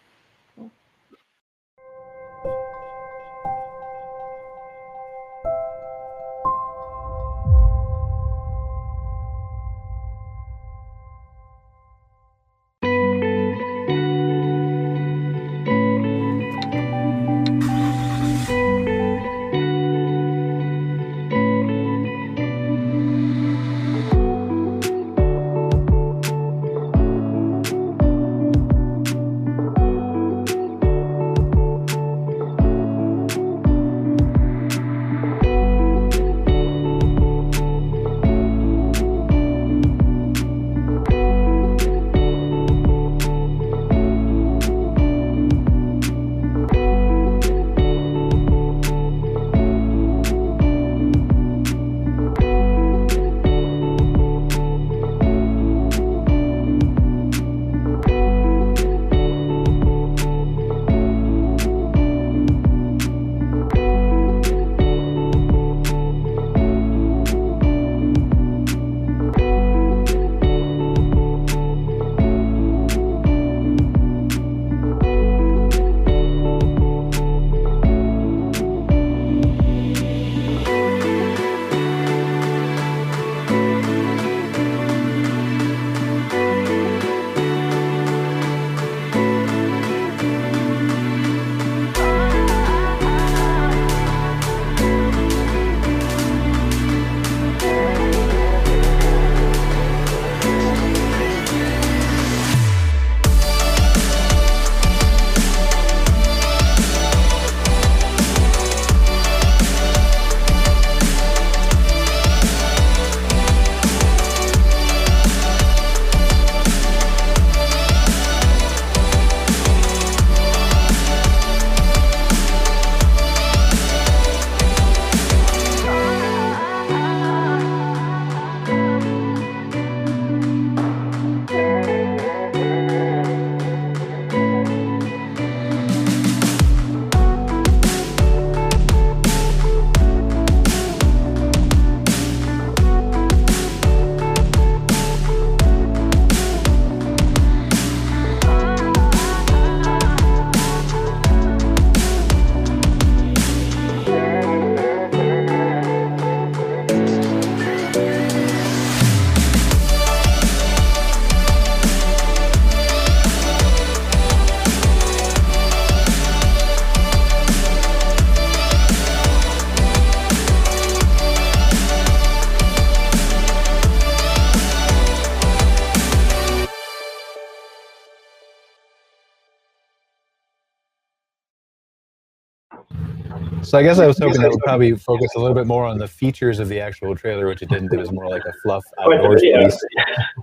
[183.78, 186.00] So I guess I was hoping that would probably focus a little bit more on
[186.00, 187.94] the features of the actual trailer, which it didn't.
[187.94, 189.86] It was more like a fluff outdoors piece.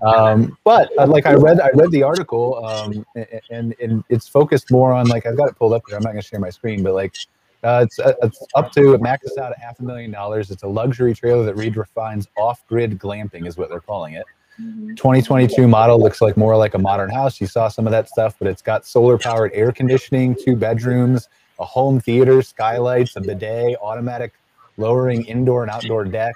[0.02, 3.04] Um, but uh, like I read, I read the article, um,
[3.50, 5.96] and, and it's focused more on like I've got it pulled up here.
[5.96, 7.16] I'm not going to share my screen, but like
[7.64, 10.52] uh, it's, uh, it's up to it maxes out at half a million dollars.
[10.52, 14.26] It's a luxury trailer that redefines off-grid glamping, is what they're calling it.
[14.62, 14.94] Mm-hmm.
[14.94, 17.40] 2022 model looks like more like a modern house.
[17.40, 21.28] You saw some of that stuff, but it's got solar-powered air conditioning, two bedrooms
[21.58, 24.32] a home theater, skylights, a bidet, automatic
[24.76, 26.34] lowering indoor and outdoor deck,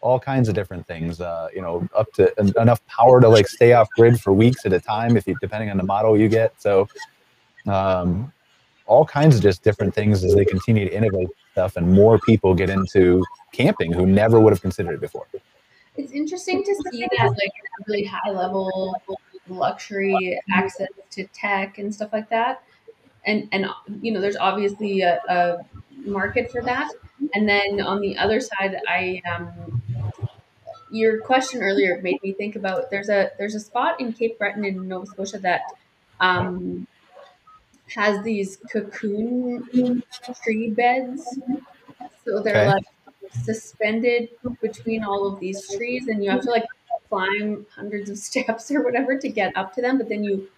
[0.00, 1.20] all kinds of different things.
[1.20, 4.72] Uh, you know, up to enough power to like stay off grid for weeks at
[4.72, 6.60] a time, if you depending on the model you get.
[6.60, 6.88] So,
[7.66, 8.32] um,
[8.86, 12.54] all kinds of just different things as they continue to innovate stuff, and more people
[12.54, 15.26] get into camping who never would have considered it before.
[15.96, 17.52] It's interesting to see that like
[17.86, 18.94] really high level
[19.48, 22.62] luxury access to tech and stuff like that
[23.28, 23.66] and and
[24.02, 25.58] you know, there's obviously a, a
[26.04, 26.90] market for that.
[27.34, 29.82] And then on the other side, I um,
[30.90, 34.64] your question earlier made me think about there's a there's a spot in Cape Breton
[34.64, 35.62] in Nova Scotia that
[36.20, 36.86] um,
[37.94, 39.68] has these cocoon
[40.42, 41.40] tree beds.
[42.24, 42.66] So they're Okay.
[42.66, 42.84] like
[43.30, 46.66] suspended between all of these trees, and you have to like
[47.08, 49.98] climb hundreds of steps or whatever to get up to them.
[49.98, 50.50] But then you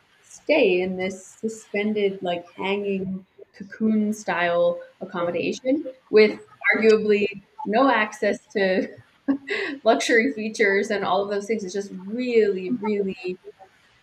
[0.50, 3.24] stay in this suspended, like hanging
[3.56, 6.40] cocoon style accommodation with
[6.74, 8.88] arguably no access to
[9.84, 11.62] luxury features and all of those things.
[11.62, 13.38] It's just really, really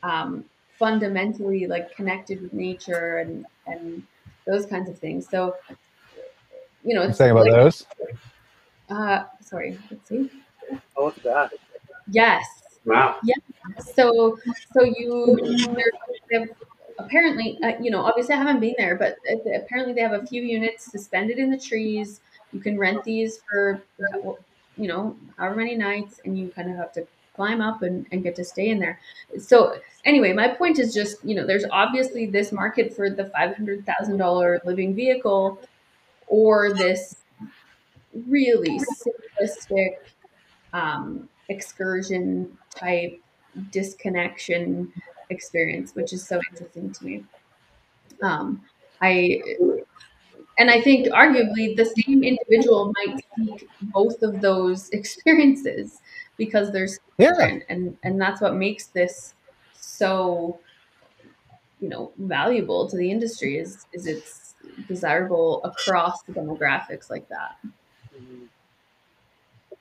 [0.04, 0.46] um,
[0.80, 4.04] fundamentally like connected with nature and and
[4.46, 5.28] those kinds of things.
[5.30, 5.56] So
[6.84, 7.86] you know, I'm it's saying about like, those.
[8.90, 10.30] uh, sorry, let's see.
[10.96, 11.52] Oh, look at that.
[12.10, 12.67] Yes.
[12.88, 13.18] Wow.
[13.24, 13.36] Yeah.
[13.94, 14.40] So
[14.74, 15.38] so you
[17.00, 20.26] apparently uh, you know obviously I haven't been there, but uh, apparently they have a
[20.26, 22.22] few units suspended in the trees.
[22.54, 23.82] You can rent these for
[24.78, 28.24] you know however many nights, and you kind of have to climb up and, and
[28.24, 29.00] get to stay in there.
[29.40, 33.56] So anyway, my point is just you know there's obviously this market for the five
[33.56, 35.60] hundred thousand dollar living vehicle,
[36.28, 37.18] or this
[38.28, 39.98] really simplistic
[40.74, 43.20] um, excursion type
[43.72, 44.92] disconnection
[45.30, 47.24] experience, which is so interesting to me.
[48.22, 48.64] Um,
[49.02, 49.42] I
[50.58, 56.00] and I think arguably the same individual might seek both of those experiences
[56.38, 57.30] because there's Yeah.
[57.30, 59.34] different, and and that's what makes this
[59.74, 60.60] so
[61.80, 64.56] you know valuable to the industry is is it's
[64.88, 67.58] desirable across the demographics like that.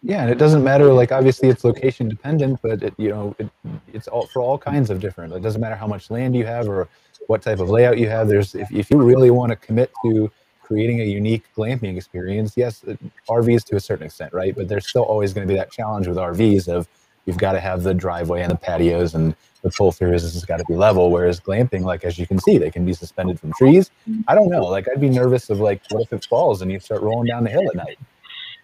[0.07, 0.93] Yeah, and it doesn't matter.
[0.93, 3.49] Like obviously, it's location dependent, but it, you know, it,
[3.93, 5.33] it's all for all kinds of different.
[5.33, 6.89] It doesn't matter how much land you have or
[7.27, 8.29] what type of layout you have.
[8.29, 10.31] There's if, if you really want to commit to
[10.63, 12.85] creating a unique glamping experience, yes,
[13.29, 14.55] RVs to a certain extent, right?
[14.55, 16.87] But there's still always going to be that challenge with RVs of
[17.25, 20.23] you've got to have the driveway and the patios and the pull throughs.
[20.23, 21.11] Has got to be level.
[21.11, 23.91] Whereas glamping, like as you can see, they can be suspended from trees.
[24.29, 24.67] I don't know.
[24.67, 27.43] Like I'd be nervous of like what if it falls and you start rolling down
[27.43, 27.99] the hill at night.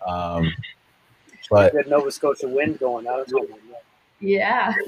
[0.06, 0.52] Um,
[1.52, 3.28] but Good Nova Scotia wind going out.
[4.20, 4.72] Yeah.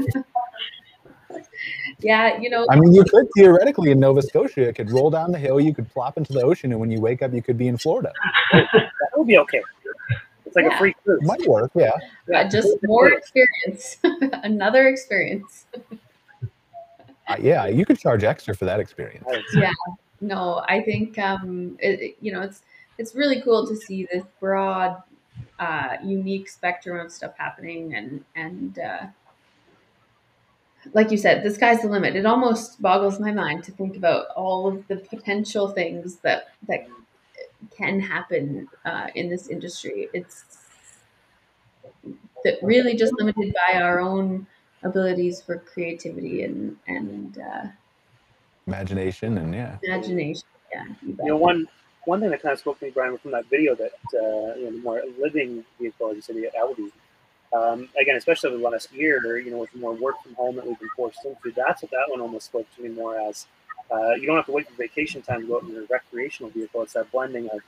[2.01, 5.33] yeah, you know, I mean, you could theoretically in Nova Scotia, it could roll down
[5.33, 7.59] the hill, you could plop into the ocean, and when you wake up, you could
[7.59, 8.13] be in Florida.
[8.53, 9.63] That would be okay.
[10.47, 10.75] It's like Yeah.
[10.75, 11.21] a free cruise.
[11.23, 11.91] Might work, yeah.
[12.35, 13.97] uh, just more experience,
[14.45, 15.67] another experience.
[17.27, 19.25] Uh, yeah, you could charge extra for that experience.
[19.55, 19.71] Yeah.
[20.21, 22.63] No, I think um, it, it- you know it's
[22.99, 25.03] it's really cool to see this broad,
[25.59, 29.07] uh, unique spectrum of stuff happening, and and uh,
[30.93, 32.17] like you said, the sky's the limit.
[32.17, 36.87] It almost boggles my mind to think about all of the potential things that that
[37.77, 40.09] can happen uh, in this industry.
[40.13, 40.45] It's
[42.45, 44.47] that really just limited by our own
[44.83, 47.67] abilities for creativity and and uh,
[48.67, 49.79] Imagination and yeah.
[49.83, 50.47] imagination.
[50.73, 51.27] Yeah, you bet.
[51.27, 51.67] You know, one
[52.07, 54.65] one thing that kind of spoke to me, Brian, from that video that uh, you
[54.65, 56.91] know, the more living vehicle, as you said, the Audi.
[57.53, 60.57] Um, again, especially over the last year, or you know, with more work from home
[60.57, 63.47] that we've been forced into, that's what that one almost spoke to me more as.
[63.91, 66.51] Uh, you don't have to wait for vacation time to go out in your recreational
[66.51, 66.83] vehicle.
[66.83, 67.61] It's that blending of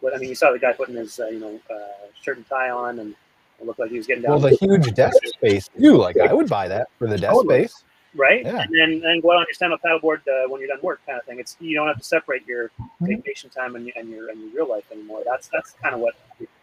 [0.00, 0.28] what I mean.
[0.28, 3.14] You saw the guy putting his uh, you know uh, shirt and tie on, and
[3.60, 4.40] it looked like he was getting down.
[4.40, 5.96] Well, the huge desk space too.
[5.96, 7.84] Like I would buy that for the desk space.
[8.16, 8.46] Right?
[8.46, 8.64] Yeah.
[8.64, 11.18] And then then go out on your stand-up paddleboard uh, when you're done work, kind
[11.18, 11.40] of thing.
[11.40, 12.70] It's you don't have to separate your
[13.02, 13.20] Mm-hmm.
[13.24, 15.22] vacation time and, and your and your real life anymore.
[15.26, 16.14] That's that's kind of what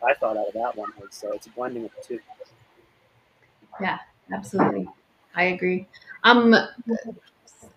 [0.05, 1.09] I thought out of that one was.
[1.11, 2.19] So it's a blending of the two.
[3.81, 3.99] Yeah,
[4.33, 4.87] Absolutely.
[5.35, 5.87] I agree.
[6.23, 6.55] Um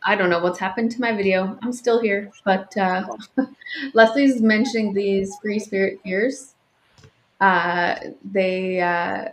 [0.04, 1.58] I don't know what's happened to my video.
[1.62, 3.06] I'm still here, but uh,
[3.94, 6.54] Leslie's mentioning these free spirit spheres.
[7.40, 9.28] Uh, they uh,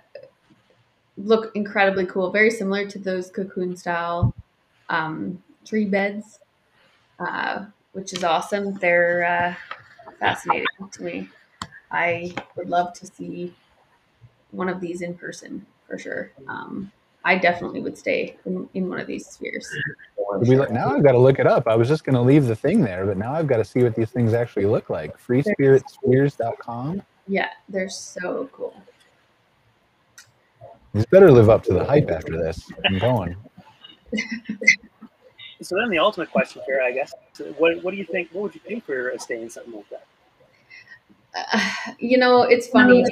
[1.23, 4.33] look incredibly cool, very similar to those cocoon style
[4.89, 6.39] um, tree beds,
[7.19, 8.73] uh, which is awesome.
[8.75, 9.55] They're uh,
[10.19, 11.29] fascinating to me.
[11.91, 13.53] I would love to see
[14.51, 16.31] one of these in person for sure.
[16.47, 16.91] Um,
[17.23, 19.69] I definitely would stay in, in one of these spheres.
[20.39, 20.57] we sure.
[20.57, 21.67] look, now I've got to look it up.
[21.67, 23.83] I was just going to leave the thing there, but now I've got to see
[23.83, 25.15] what these things actually look like.
[25.19, 27.03] FreeSpiritSpheres.com.
[27.27, 28.81] Yeah, they're so cool.
[30.93, 32.69] These better live up to the hype after this.
[32.85, 33.35] I'm going.
[35.61, 37.13] So then the ultimate question here, I guess,
[37.57, 38.29] what what do you think?
[38.31, 40.05] What would you pay for a stay in something like that?
[41.35, 43.05] Uh, you know, it's funny.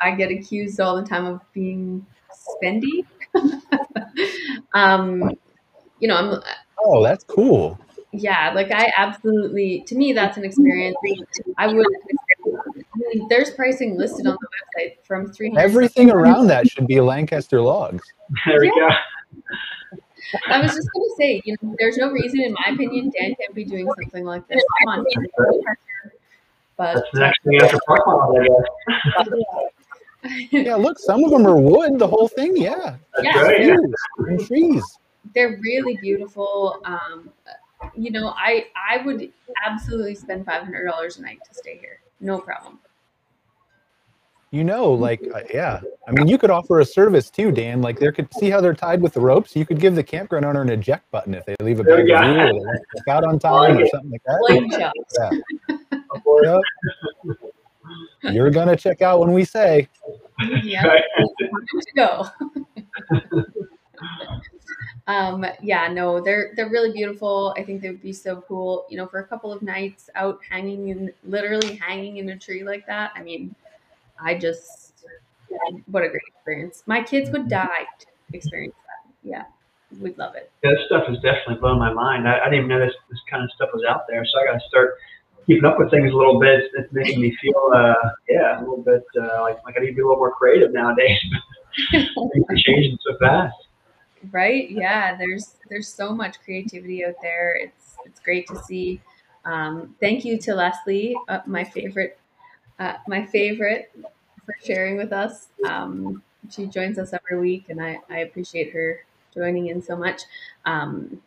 [0.00, 3.04] I get accused all the time of being spendy.
[4.74, 5.30] um,
[6.00, 6.42] you know, I'm
[6.82, 7.78] Oh, that's cool.
[8.12, 10.96] yeah, like I absolutely, to me, that's an experience.
[11.58, 11.86] I would,
[12.46, 14.48] I mean, there's pricing listed on the
[14.82, 15.60] website from 300.
[15.62, 18.02] Everything around that should be Lancaster logs.
[18.46, 18.88] There we go.
[20.48, 23.34] I was just going to say, you know, there's no reason, in my opinion, Dan
[23.40, 24.62] can't be doing something like this.
[24.84, 25.04] Come on,
[26.76, 28.64] but That's the next thing after park model,
[29.18, 30.48] I guess.
[30.50, 31.98] Yeah, look, some of them are wood.
[31.98, 32.96] The whole thing, yeah.
[33.16, 33.42] That's Yeah.
[33.42, 33.60] right.
[33.66, 33.76] Yeah.
[33.76, 33.94] Trees
[34.28, 34.98] and trees.
[35.34, 36.80] they're really beautiful.
[36.84, 37.30] Um,
[37.94, 39.32] you know, I I would
[39.64, 42.78] absolutely spend five hundred dollars a night to stay here, no problem.
[44.52, 45.80] You know, like, uh, yeah.
[46.08, 47.80] I mean, you could offer a service too, Dan.
[47.82, 49.54] Like, there could see how they're tied with the ropes.
[49.54, 52.10] You could give the campground owner an eject button if they leave a There bag
[52.10, 52.58] of go.
[52.58, 54.44] or they check out on time or something like that.
[54.48, 54.66] Flame.
[54.72, 54.90] Yeah.
[56.42, 56.60] Yep.
[58.34, 59.88] You're gonna check out when we say.
[60.62, 60.98] Yeah, time
[61.80, 62.26] to go.
[65.06, 67.54] um, yeah, no, they're they're really beautiful.
[67.56, 70.38] I think they would be so cool, you know, for a couple of nights out
[70.48, 73.12] hanging in literally hanging in a tree like that.
[73.14, 73.54] I mean,
[74.20, 74.90] I just
[75.86, 76.82] what a great experience.
[76.86, 79.28] My kids would die to experience that.
[79.28, 79.44] Yeah,
[80.00, 80.50] we'd love it.
[80.62, 82.28] Yeah, this stuff has definitely blown my mind.
[82.28, 84.52] I, I didn't even know this this kind of stuff was out there, so I
[84.52, 84.94] got to start
[85.46, 86.60] keeping up with things a little bit.
[86.60, 87.94] It's, it's making me feel, uh,
[88.28, 90.72] yeah, a little bit uh, like like I need to be a little more creative
[90.72, 91.18] nowadays.
[91.90, 93.56] things are changing so fast.
[94.30, 94.70] Right?
[94.70, 97.56] Yeah there's there's so much creativity out there.
[97.56, 99.00] It's it's great to see.
[99.44, 102.18] Um, thank you to leslie uh, my favorite
[102.78, 103.92] uh, my favorite
[104.44, 105.48] for sharing with us.
[105.68, 109.00] Um, she joins us every week and I, I appreciate her
[109.34, 110.22] joining in so much.
[110.64, 111.22] Um,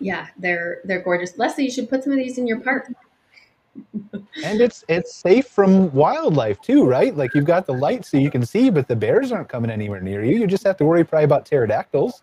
[0.00, 1.38] yeah they're they're gorgeous.
[1.38, 2.88] Leslie you should put some of these in your park
[4.44, 7.16] And it's it's safe from wildlife too, right?
[7.16, 10.00] Like you've got the light so you can see, but the bears aren't coming anywhere
[10.00, 10.38] near you.
[10.38, 12.22] You just have to worry probably about pterodactyls.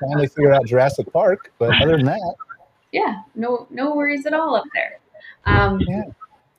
[0.00, 2.34] Finally figure out Jurassic Park, but other than that,
[2.92, 5.00] yeah no no worries at all up there
[5.46, 6.02] um, Yeah.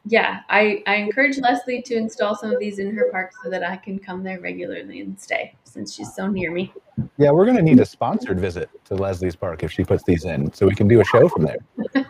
[0.06, 3.64] yeah I, I encourage leslie to install some of these in her park so that
[3.64, 6.74] i can come there regularly and stay since she's so near me
[7.18, 10.54] yeah, we're gonna need a sponsored visit to Leslie's Park if she puts these in,
[10.54, 11.58] so we can do a show from there.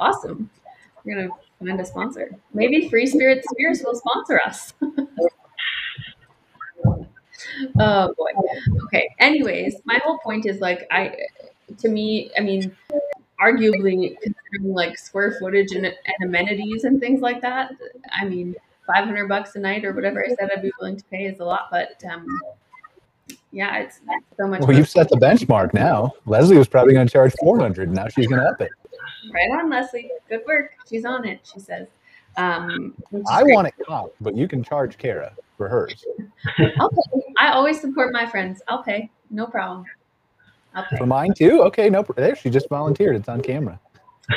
[0.00, 0.50] awesome
[1.08, 1.28] we're gonna
[1.58, 4.72] find a sponsor maybe free spirit spheres will sponsor us
[7.80, 8.30] oh boy
[8.84, 11.14] okay anyways my whole point is like i
[11.78, 12.70] to me i mean
[13.40, 17.72] arguably considering like square footage and, and amenities and things like that
[18.12, 18.54] i mean
[18.86, 21.44] 500 bucks a night or whatever i said i'd be willing to pay is a
[21.44, 22.26] lot but um
[23.52, 24.00] yeah it's,
[24.36, 26.12] so much Well, you've set the benchmark now.
[26.26, 27.90] Leslie was probably gonna charge four hundred.
[27.90, 28.70] Now she's gonna up it.
[29.32, 31.86] Right on leslie good work she's on it she says
[32.36, 32.94] um
[33.28, 33.54] I great.
[33.54, 36.04] want it comp, but you can charge Kara for hers.
[37.38, 38.62] I always support my friends.
[38.68, 39.10] I'll pay.
[39.30, 39.84] No problem.
[40.74, 40.96] I'll pay.
[40.96, 41.62] For mine too?
[41.62, 43.16] Okay, no, there she just volunteered.
[43.16, 43.80] It's on camera.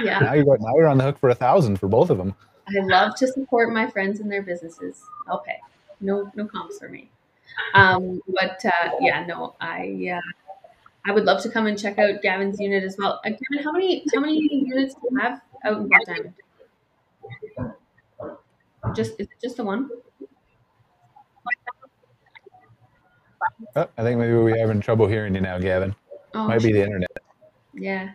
[0.04, 0.20] Yeah.
[0.20, 2.34] Now you're now you're on the hook for a thousand for both of them.
[2.68, 5.04] I love to support my friends and their businesses.
[5.28, 5.58] I'll pay.
[6.00, 7.10] No, no comps for me.
[7.74, 10.51] Um, but uh, yeah, no, I uh,
[11.06, 13.20] I would love to come and check out Gavin's unit as well.
[13.26, 16.34] Uh, Gavin, how many how many units do you have out in Black Diamond?
[18.96, 19.90] Just is it just the one?
[23.76, 25.96] Oh, I think maybe we're having trouble hearing you now, Gavin.
[26.34, 27.10] Oh, Might be the internet.
[27.74, 28.12] Yeah.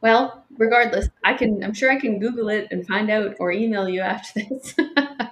[0.00, 1.62] Well, regardless, I can.
[1.62, 4.74] I'm sure I can Google it and find out, or email you after this.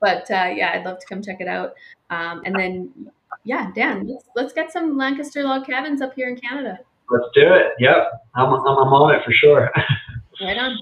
[0.00, 1.74] but uh, yeah, I'd love to come check it out.
[2.10, 3.10] Um, and then,
[3.44, 6.78] yeah, Dan, let's let's get some Lancaster log cabins up here in Canada.
[7.10, 7.72] Let's do it.
[7.78, 9.70] Yep, I'm, I'm, I'm on it for sure.
[10.40, 10.78] Right on.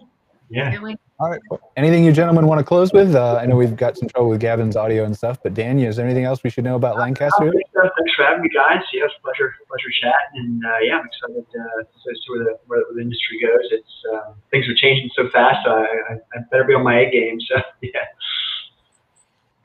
[0.50, 0.78] yeah.
[1.18, 1.40] All right.
[1.78, 3.14] Anything you gentlemen want to close with?
[3.14, 5.96] Uh, I know we've got some trouble with Gavin's audio and stuff, but Dan, is
[5.96, 7.48] there anything else we should know about Lancaster?
[7.48, 8.82] Oh, thanks, uh, thanks for having me, guys.
[8.92, 12.44] Yeah, it's a pleasure, pleasure chatting, and uh, yeah, I'm excited uh, to see where
[12.44, 13.64] the where the industry goes.
[13.70, 15.64] It's um, things are changing so fast.
[15.64, 17.40] So I, I, I better be on my A game.
[17.48, 18.04] So yeah,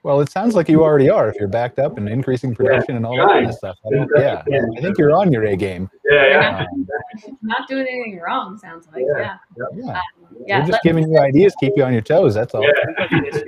[0.04, 3.06] Well, it sounds like you already are if you're backed up and increasing production and
[3.06, 3.78] all that kind of stuff.
[3.86, 4.41] I don't, yeah,
[4.78, 5.89] I think you're on your A game.
[6.10, 6.66] yeah, yeah.
[6.72, 6.88] Um,
[7.43, 8.58] Not doing anything wrong.
[8.58, 9.38] Sounds like Yeah.
[9.58, 9.64] yeah.
[9.76, 9.99] yeah, Um,
[10.47, 10.60] yeah.
[10.60, 12.34] we're just let- giving you ideas, keep you on your toes.
[12.34, 12.64] That's all.
[12.64, 12.72] Yeah.
[13.12, 13.43] Leslie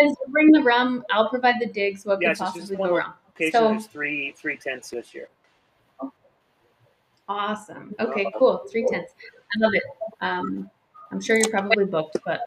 [0.00, 1.04] says, "Bring the rum.
[1.10, 2.06] I'll provide the digs.
[2.06, 5.28] What Yeah, could so possibly go wrong?" Location, So- there's three three tents this year.
[7.28, 7.94] Awesome.
[8.00, 8.58] Okay, cool.
[8.70, 9.12] Three tenths.
[9.54, 9.82] I love it.
[10.22, 10.70] Um,
[11.12, 12.42] I'm sure you're probably booked, but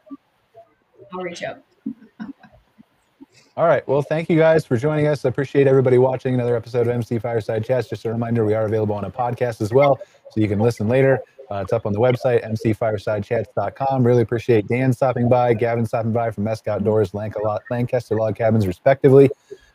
[1.13, 1.59] I'll reach out.
[3.57, 3.85] All right.
[3.87, 5.25] Well, thank you guys for joining us.
[5.25, 7.89] I appreciate everybody watching another episode of MC Fireside Chats.
[7.89, 9.99] Just a reminder, we are available on a podcast as well,
[10.31, 11.19] so you can listen later.
[11.51, 14.07] Uh, it's up on the website, mcfiresidechats.com.
[14.07, 19.29] Really appreciate Dan stopping by, Gavin stopping by from Mesk Outdoors, Lancaster Log Cabins, respectively.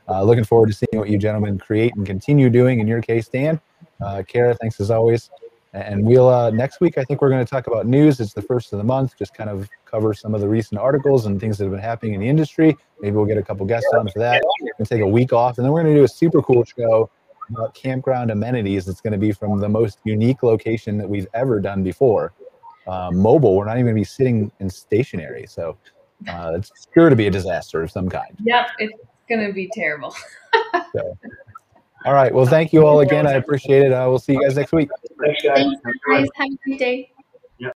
[0.08, 2.80] Uh, looking forward to seeing what you gentlemen create and continue doing.
[2.80, 3.60] In your case, Dan,
[4.00, 5.30] uh, Kara, thanks as always.
[5.76, 6.96] And we'll uh, next week.
[6.96, 8.18] I think we're going to talk about news.
[8.18, 9.16] It's the first of the month.
[9.18, 12.14] Just kind of cover some of the recent articles and things that have been happening
[12.14, 12.74] in the industry.
[13.00, 14.42] Maybe we'll get a couple guests on for that.
[14.78, 17.10] And take a week off, and then we're going to do a super cool show
[17.50, 18.88] about campground amenities.
[18.88, 22.32] It's going to be from the most unique location that we've ever done before.
[22.86, 23.54] Uh, mobile.
[23.56, 25.46] We're not even going to be sitting in stationary.
[25.46, 25.76] So
[26.28, 28.36] uh, it's sure to be a disaster of some kind.
[28.44, 28.94] Yep, it's
[29.28, 30.14] going to be terrible.
[30.94, 31.18] so,
[32.06, 32.32] all right.
[32.32, 33.26] Well, thank you all again.
[33.26, 33.92] I appreciate it.
[33.92, 34.88] Uh, I will see you guys next week.
[35.20, 35.56] Thanks, guys.
[35.58, 36.28] Thanks, guys.
[36.36, 37.10] Have a great day.